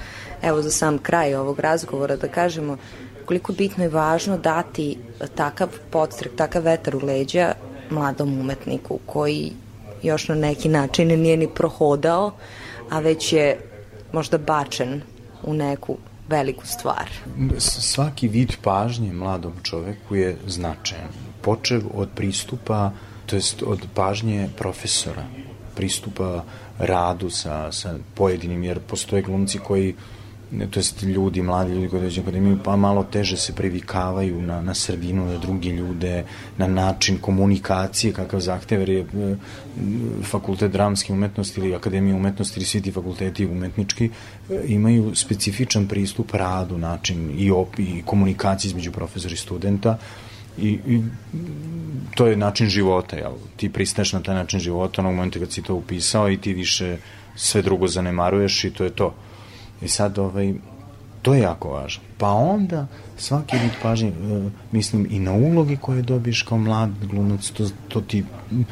[0.42, 2.78] evo za sam kraj ovog razgovora da kažemo,
[3.26, 4.98] koliko bitno i važno dati
[5.36, 7.54] takav podstrek, takav vetar u leđa
[7.90, 9.52] mladom umetniku koji
[10.04, 12.32] još na neki način nije ni prohodao,
[12.90, 13.58] a već je
[14.16, 15.02] možda bačen
[15.44, 15.98] u neku
[16.30, 17.10] veliku stvar?
[17.60, 21.12] Svaki vid pažnje mladom čoveku je značajan.
[21.42, 22.92] Počev od pristupa,
[23.26, 25.26] to jest od pažnje profesora,
[25.76, 26.44] pristupa
[26.80, 29.96] radu sa, sa pojedinim, jer postoje glumci koji
[30.72, 34.62] to jest ljudi, mladi ljudi koji dođu na akademiju, pa malo teže se privikavaju na,
[34.62, 36.24] na sredinu, na druge ljude,
[36.58, 39.06] na način komunikacije, kakav zahtev, jer je
[40.24, 44.10] fakultet dramske umetnosti ili akademija umetnosti ili svi ti fakulteti umetnički
[44.50, 49.98] e, imaju specifičan pristup radu, način i, op, i komunikacije između profesora i studenta
[50.58, 51.02] i, i
[52.16, 53.34] to je način života, jel?
[53.56, 56.98] Ti pristaješ na taj način života onog momenta kad si to upisao i ti više
[57.36, 59.14] sve drugo zanemaruješ i to je to.
[59.82, 60.54] I sad, ovaj,
[61.22, 62.04] to je jako važno.
[62.18, 62.88] Pa onda,
[63.18, 68.02] svaki vid pažnje, e, mislim, i na ulogi koje dobiješ kao mlad glumac, to, to
[68.02, 68.66] ti m,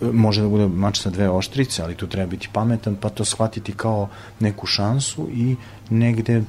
[0.00, 3.72] može da bude mač sa dve oštrice, ali tu treba biti pametan, pa to shvatiti
[3.72, 4.08] kao
[4.40, 5.56] neku šansu i
[5.90, 6.42] negde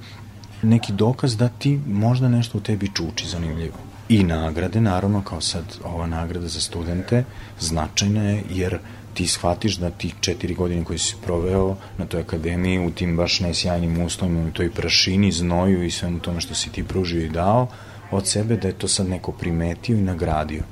[0.62, 3.78] neki dokaz da ti možda nešto u tebi čuči zanimljivo.
[4.10, 7.24] I nagrade, naravno, kao sad ova nagrada za studente,
[7.60, 8.80] značajna je jer
[9.18, 13.40] ti shvatiš da ti četiri godine koje si proveo na toj akademiji u tim baš
[13.40, 17.68] nesjajnim uslovima, u toj prašini, znoju i svemu tome što si ti pružio i dao
[18.12, 20.64] od sebe, da je to sad neko primetio i nagradio.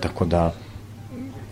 [0.00, 0.54] Tako da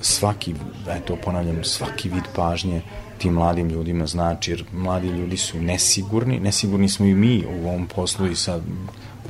[0.00, 0.54] svaki,
[0.88, 2.82] eto ponavljam, svaki vid pažnje
[3.18, 7.86] tim mladim ljudima znači, jer mladi ljudi su nesigurni, nesigurni smo i mi u ovom
[7.86, 8.60] poslu i sa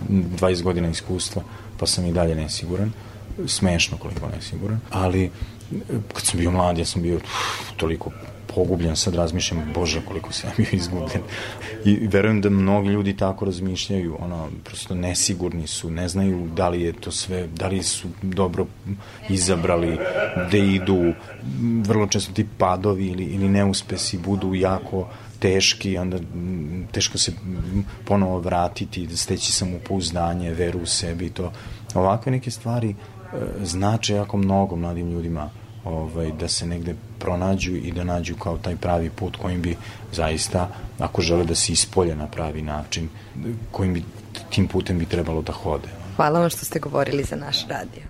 [0.09, 1.43] 20 godina iskustva,
[1.79, 2.93] pa sam i dalje nesiguran,
[3.47, 5.31] smešno koliko nesiguran, ali
[6.13, 8.11] kad sam bio mlad, ja sam bio uf, toliko
[8.55, 11.23] pogubljen, sad razmišljam, bože, koliko sam bio izgubljen.
[11.85, 16.83] I verujem da mnogi ljudi tako razmišljaju, ono, prosto nesigurni su, ne znaju da li
[16.83, 18.67] je to sve, da li su dobro
[19.29, 19.99] izabrali,
[20.49, 21.13] gde idu,
[21.85, 25.09] vrlo često ti padovi ili, ili neuspesi budu jako
[25.39, 26.19] teški, onda
[26.93, 27.33] teško se
[28.05, 31.53] ponovo vratiti, steći samopouzdanje, veru u sebi i to.
[31.95, 32.95] Ovakve neke stvari
[33.63, 35.51] znače jako mnogo mladim ljudima
[35.85, 39.77] ovaj, da se negde pronađu i da nađu kao taj pravi put kojim bi
[40.13, 40.69] zaista,
[40.99, 43.09] ako žele da se ispolje na pravi način,
[43.71, 44.03] kojim bi
[44.51, 45.89] tim putem bi trebalo da hode.
[46.17, 48.03] Hvala vam što ste govorili za naš radio.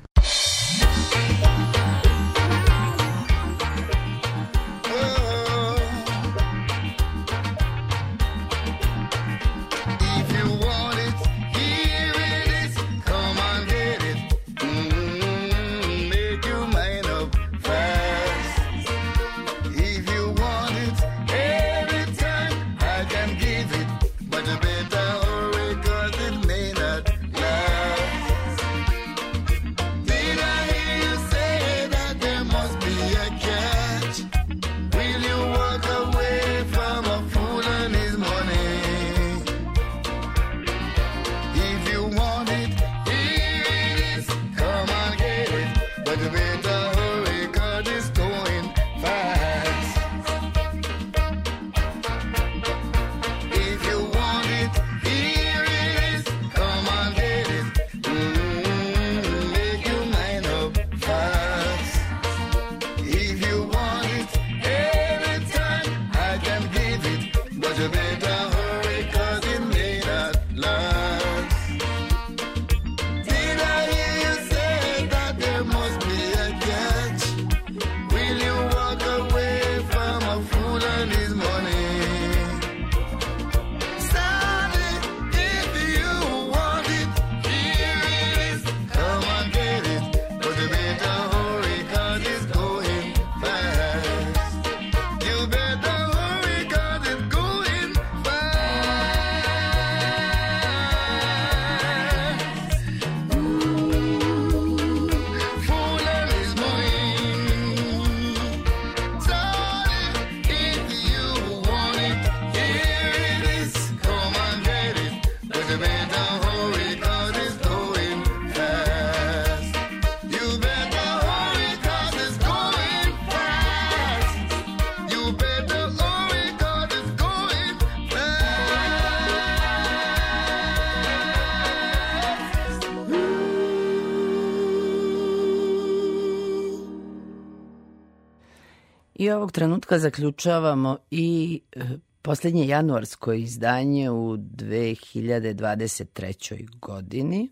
[139.32, 141.80] Ovog trenutka zaključavamo i e,
[142.22, 146.68] poslednje januarsko izdanje u 2023.
[146.80, 147.50] godini.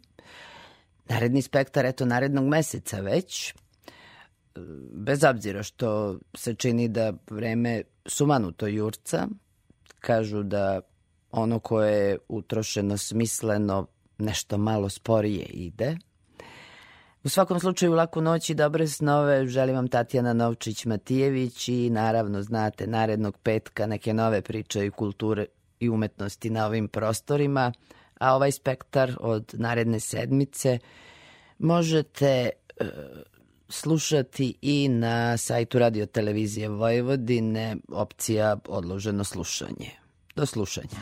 [1.09, 3.51] Naredni spektar, eto, narednog meseca već.
[3.51, 3.55] E,
[4.93, 9.29] Bez obzira što se čini da vreme sumanuto jurca,
[10.01, 10.81] kažu da
[11.31, 13.87] ono koje je utrošeno smisleno
[14.19, 15.97] nešto malo sporije ide.
[17.27, 19.47] U svakom slučaju laku noć i dobre snove.
[19.47, 25.47] Želim vam Tatjana Novčić-Matijević i naravno znate narednog petka neke nove priče i kulture
[25.81, 27.73] i umetnosti na ovim prostorima.
[28.19, 30.79] A ovaj spektar od naredne sedmice
[31.59, 32.85] možete e,
[33.69, 39.91] slušati i na sajtu Radio Televizije Vojvodine opcija odloženo slušanje.
[40.37, 41.01] Do slušanja.